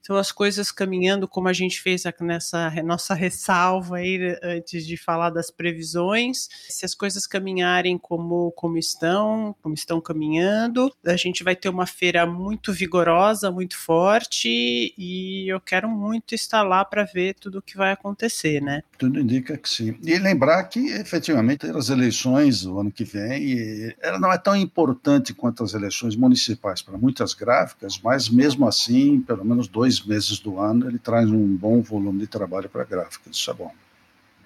Então, 0.03 0.17
as 0.17 0.33
coisas 0.33 0.73
caminhando 0.73 1.29
como 1.29 1.47
a 1.47 1.53
gente 1.53 1.81
fez 1.81 2.05
nessa 2.21 2.71
nossa 2.83 3.15
ressalva 3.15 3.99
aí 3.99 4.37
antes 4.43 4.87
de 4.87 4.97
falar 4.97 5.31
das 5.31 5.51
previsões. 5.51 6.49
Se 6.69 6.85
as 6.85 6.95
coisas 6.95 7.27
caminharem 7.27 7.99
como, 7.99 8.51
como 8.53 8.79
estão, 8.79 9.55
como 9.63 9.75
estão 9.75 10.01
caminhando, 10.01 10.91
a 11.07 11.17
gente 11.17 11.45
vai 11.45 11.55
ter 11.55 11.69
uma 11.69 11.87
feira 11.87 12.27
muito 12.27 12.73
vigorosa, 12.73 13.51
muito 13.51 13.77
forte 13.77 14.49
e 14.97 15.53
eu 15.53 15.61
quero 15.61 15.89
muito 15.89 16.35
estar 16.35 16.63
lá 16.63 16.85
para 16.85 17.05
ver 17.05 17.35
tudo 17.35 17.59
o 17.59 17.63
que 17.63 17.77
vai 17.77 17.93
acontecer, 17.93 18.61
né? 18.63 18.83
Tudo 18.99 19.21
indica 19.21 19.57
que 19.57 19.69
sim. 19.69 19.97
E 20.03 20.19
lembrar 20.19 20.65
que, 20.65 20.93
efetivamente, 20.93 21.67
as 21.67 21.91
eleições 21.91 22.65
o 22.65 22.81
ano 22.81 22.91
que 22.91 23.05
vem, 23.05 23.95
ela 24.01 24.19
não 24.19 24.33
é 24.33 24.39
tão 24.39 24.57
importante 24.57 25.35
quanto 25.35 25.63
as 25.63 25.75
eleições 25.75 26.17
municipais 26.17 26.83
para 26.83 26.97
muitas 27.01 27.35
gráficas, 27.35 27.99
mas 28.03 28.29
mesmo 28.29 28.67
assim, 28.67 29.21
pelo 29.21 29.45
menos 29.45 29.67
dois 29.67 30.01
meses 30.05 30.39
do 30.39 30.59
ano, 30.61 30.89
ele 30.89 30.99
traz 30.99 31.31
um 31.31 31.57
bom 31.57 31.81
volume 31.81 32.21
de 32.21 32.27
trabalho 32.27 32.69
para 32.69 32.85
gráficos. 32.85 33.37
Isso 33.37 33.51
é 33.51 33.55
bom. 33.55 33.73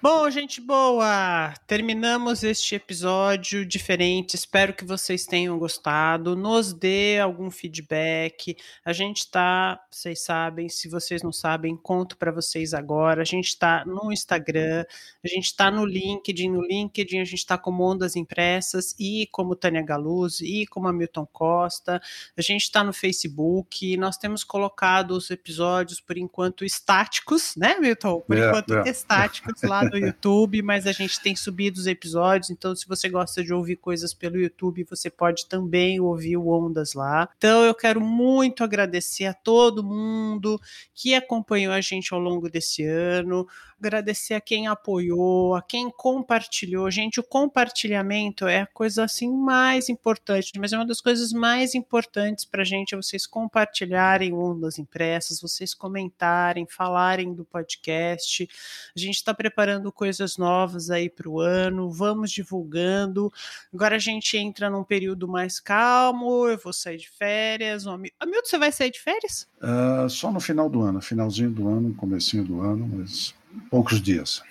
Bom, 0.01 0.29
gente 0.29 0.61
boa, 0.61 1.53
terminamos 1.65 2.43
este 2.43 2.75
episódio 2.75 3.65
diferente. 3.65 4.35
Espero 4.35 4.73
que 4.73 4.85
vocês 4.85 5.25
tenham 5.25 5.57
gostado. 5.57 6.35
Nos 6.35 6.73
dê 6.73 7.17
algum 7.17 7.49
feedback. 7.49 8.55
A 8.83 8.93
gente 8.93 9.19
está, 9.19 9.81
vocês 9.89 10.21
sabem, 10.21 10.69
se 10.69 10.87
vocês 10.87 11.23
não 11.23 11.31
sabem, 11.31 11.75
conto 11.75 12.17
para 12.17 12.31
vocês 12.31 12.73
agora. 12.73 13.21
A 13.21 13.25
gente 13.25 13.47
está 13.47 13.83
no 13.85 14.11
Instagram, 14.11 14.85
a 15.23 15.27
gente 15.27 15.45
está 15.45 15.71
no 15.71 15.85
LinkedIn. 15.85 16.51
No 16.51 16.61
LinkedIn 16.61 17.21
a 17.21 17.25
gente 17.25 17.39
está 17.39 17.57
como 17.57 17.83
Ondas 17.83 18.15
Impressas 18.15 18.93
e 18.99 19.27
como 19.31 19.55
Tânia 19.55 19.81
Galuz 19.81 20.39
e 20.39 20.67
como 20.67 20.87
Hamilton 20.87 21.25
Costa. 21.25 21.99
A 22.37 22.41
gente 22.43 22.61
está 22.61 22.83
no 22.83 22.93
Facebook. 22.93 23.97
Nós 23.97 24.17
temos 24.17 24.43
colocado 24.43 25.11
os 25.11 25.31
episódios 25.31 25.99
por 25.99 26.15
enquanto 26.15 26.63
estáticos, 26.63 27.55
né, 27.55 27.79
Milton? 27.79 28.21
Por 28.21 28.35
yeah, 28.35 28.51
enquanto 28.51 28.69
yeah. 28.69 28.91
estáticos 28.91 29.63
lá 29.63 29.81
no 29.99 30.05
YouTube, 30.05 30.61
mas 30.61 30.85
a 30.85 30.91
gente 30.91 31.19
tem 31.19 31.35
subido 31.35 31.79
os 31.79 31.87
episódios, 31.87 32.49
então 32.49 32.75
se 32.75 32.87
você 32.87 33.09
gosta 33.09 33.43
de 33.43 33.53
ouvir 33.53 33.77
coisas 33.77 34.13
pelo 34.13 34.37
YouTube, 34.37 34.85
você 34.89 35.09
pode 35.09 35.47
também 35.47 35.99
ouvir 35.99 36.37
o 36.37 36.47
Ondas 36.49 36.93
lá. 36.93 37.29
Então 37.37 37.63
eu 37.63 37.73
quero 37.73 38.01
muito 38.01 38.63
agradecer 38.63 39.25
a 39.25 39.33
todo 39.33 39.83
mundo 39.83 40.59
que 40.93 41.15
acompanhou 41.15 41.73
a 41.73 41.81
gente 41.81 42.13
ao 42.13 42.19
longo 42.19 42.49
desse 42.49 42.83
ano, 42.83 43.47
agradecer 43.79 44.33
a 44.33 44.41
quem 44.41 44.67
apoiou, 44.67 45.55
a 45.55 45.61
quem 45.61 45.89
compartilhou. 45.91 46.89
Gente, 46.89 47.19
o 47.19 47.23
compartilhamento 47.23 48.47
é 48.47 48.61
a 48.61 48.67
coisa 48.67 49.03
assim 49.03 49.31
mais 49.31 49.89
importante, 49.89 50.51
mas 50.57 50.73
é 50.73 50.77
uma 50.77 50.85
das 50.85 51.01
coisas 51.01 51.31
mais 51.31 51.75
importantes 51.75 52.45
para 52.45 52.61
a 52.61 52.65
gente 52.65 52.93
é 52.93 52.97
vocês 52.97 53.27
compartilharem 53.27 54.33
ondas 54.33 54.79
impressas, 54.79 55.41
vocês 55.41 55.73
comentarem, 55.73 56.65
falarem 56.67 57.33
do 57.33 57.45
podcast. 57.45 58.47
A 58.95 58.99
gente 58.99 59.15
está 59.15 59.33
preparando 59.33 59.74
coisas 59.91 60.37
novas 60.37 60.89
aí 60.89 61.09
para 61.09 61.29
o 61.29 61.39
ano, 61.39 61.89
vamos 61.89 62.31
divulgando. 62.31 63.31
Agora 63.73 63.95
a 63.95 63.99
gente 63.99 64.37
entra 64.37 64.69
num 64.69 64.83
período 64.83 65.27
mais 65.27 65.59
calmo, 65.59 66.47
eu 66.47 66.57
vou 66.57 66.73
sair 66.73 66.97
de 66.97 67.09
férias. 67.09 67.85
Hamilton, 67.87 68.11
você 68.43 68.57
vai 68.57 68.71
sair 68.71 68.91
de 68.91 68.99
férias? 68.99 69.47
Uh, 69.61 70.09
só 70.09 70.31
no 70.31 70.39
final 70.39 70.69
do 70.69 70.81
ano, 70.81 71.01
finalzinho 71.01 71.49
do 71.49 71.67
ano, 71.67 71.93
comecinho 71.93 72.43
do 72.43 72.61
ano, 72.61 72.87
mas 72.87 73.33
poucos 73.69 74.01
dias. 74.01 74.41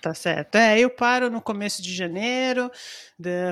Tá 0.00 0.14
certo. 0.14 0.56
É, 0.56 0.78
eu 0.78 0.90
paro 0.90 1.30
no 1.30 1.40
começo 1.40 1.82
de 1.82 1.94
janeiro, 1.94 2.70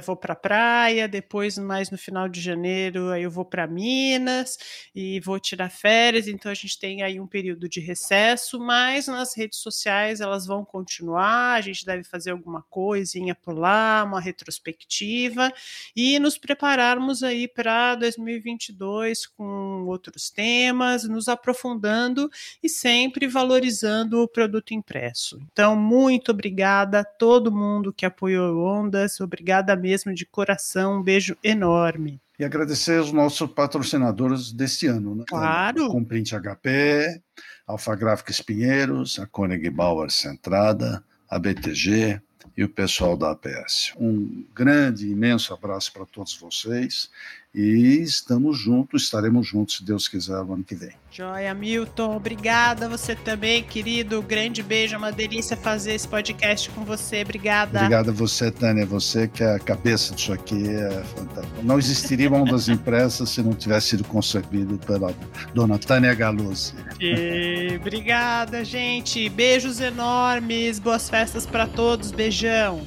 vou 0.04 0.16
para 0.16 0.32
a 0.32 0.36
praia, 0.36 1.08
depois 1.08 1.56
mais 1.56 1.90
no 1.90 1.96
final 1.96 2.28
de 2.28 2.40
janeiro 2.40 3.10
aí 3.10 3.22
eu 3.22 3.30
vou 3.30 3.44
para 3.44 3.66
Minas 3.66 4.58
e 4.94 5.20
vou 5.20 5.38
tirar 5.38 5.70
férias, 5.70 6.28
então 6.28 6.50
a 6.50 6.54
gente 6.54 6.78
tem 6.78 7.02
aí 7.02 7.18
um 7.20 7.26
período 7.26 7.68
de 7.68 7.80
recesso, 7.80 8.58
mas 8.58 9.06
nas 9.06 9.36
redes 9.36 9.58
sociais 9.58 10.20
elas 10.20 10.46
vão 10.46 10.64
continuar, 10.64 11.54
a 11.54 11.60
gente 11.60 11.84
deve 11.84 12.04
fazer 12.04 12.32
alguma 12.32 12.62
coisinha 12.62 13.34
por 13.34 13.56
lá, 13.56 14.04
uma 14.04 14.20
retrospectiva 14.20 15.52
e 15.94 16.18
nos 16.18 16.36
prepararmos 16.36 17.22
aí 17.22 17.48
para 17.48 17.94
2022 17.94 19.26
com 19.26 19.84
outros 19.86 20.30
temas, 20.30 21.04
nos 21.04 21.28
aprofundando 21.28 22.30
e 22.62 22.68
sempre 22.68 23.26
valorizando 23.26 24.20
o 24.20 24.28
produto 24.28 24.74
impresso. 24.74 25.38
Então, 25.52 25.74
muito 25.84 26.32
obrigada 26.32 27.00
a 27.00 27.04
todo 27.04 27.52
mundo 27.52 27.92
que 27.92 28.06
apoiou 28.06 28.64
Ondas, 28.64 29.20
obrigada 29.20 29.76
mesmo 29.76 30.14
de 30.14 30.24
coração, 30.24 30.98
um 30.98 31.02
beijo 31.02 31.36
enorme. 31.44 32.20
E 32.38 32.44
agradecer 32.44 32.98
aos 32.98 33.12
nossos 33.12 33.48
patrocinadores 33.50 34.50
deste 34.50 34.86
ano, 34.86 35.14
né? 35.14 35.24
Claro. 35.28 35.88
Comprinte 35.88 36.34
HP, 36.34 37.20
Alfa 37.66 37.94
Gráficos 37.94 38.40
Pinheiros, 38.40 39.20
a 39.20 39.26
Koenig 39.26 39.70
Bauer 39.70 40.10
Centrada, 40.10 41.04
a 41.28 41.38
BTG 41.38 42.20
e 42.56 42.64
o 42.64 42.68
pessoal 42.68 43.16
da 43.16 43.30
APS. 43.30 43.92
Um 43.96 44.44
grande, 44.54 45.08
imenso 45.08 45.54
abraço 45.54 45.92
para 45.92 46.06
todos 46.06 46.36
vocês 46.36 47.10
e 47.54 48.00
estamos 48.02 48.58
juntos, 48.58 49.04
estaremos 49.04 49.46
juntos, 49.46 49.76
se 49.76 49.84
Deus 49.84 50.08
quiser, 50.08 50.42
no 50.44 50.54
ano 50.54 50.64
que 50.64 50.74
vem. 50.74 50.90
Joia, 51.12 51.54
Milton. 51.54 52.16
Obrigada. 52.16 52.88
Você 52.88 53.14
também, 53.14 53.62
querido. 53.62 54.20
Grande 54.20 54.64
beijo. 54.64 54.96
É 54.96 54.98
uma 54.98 55.12
delícia 55.12 55.56
fazer 55.56 55.94
esse 55.94 56.08
podcast 56.08 56.68
com 56.70 56.84
você. 56.84 57.22
Obrigada. 57.22 57.78
Obrigada 57.78 58.10
a 58.10 58.14
você, 58.14 58.50
Tânia. 58.50 58.84
Você 58.84 59.28
que 59.28 59.44
é 59.44 59.54
a 59.54 59.60
cabeça 59.60 60.12
disso 60.12 60.32
aqui 60.32 60.66
é 60.68 61.04
fantástico. 61.04 61.62
Não 61.62 61.78
existiria 61.78 62.28
uma 62.28 62.44
das 62.44 62.68
impressas 62.68 63.30
se 63.30 63.40
não 63.40 63.54
tivesse 63.54 63.90
sido 63.90 64.02
concebido 64.02 64.76
pela 64.78 65.14
dona 65.54 65.78
Tânia 65.78 66.12
Galuzzi. 66.14 66.74
E... 67.00 67.76
Obrigada, 67.80 68.64
gente. 68.64 69.28
Beijos 69.28 69.78
enormes. 69.78 70.80
Boas 70.80 71.08
festas 71.08 71.46
para 71.46 71.68
todos. 71.68 72.10
Beijão. 72.10 72.84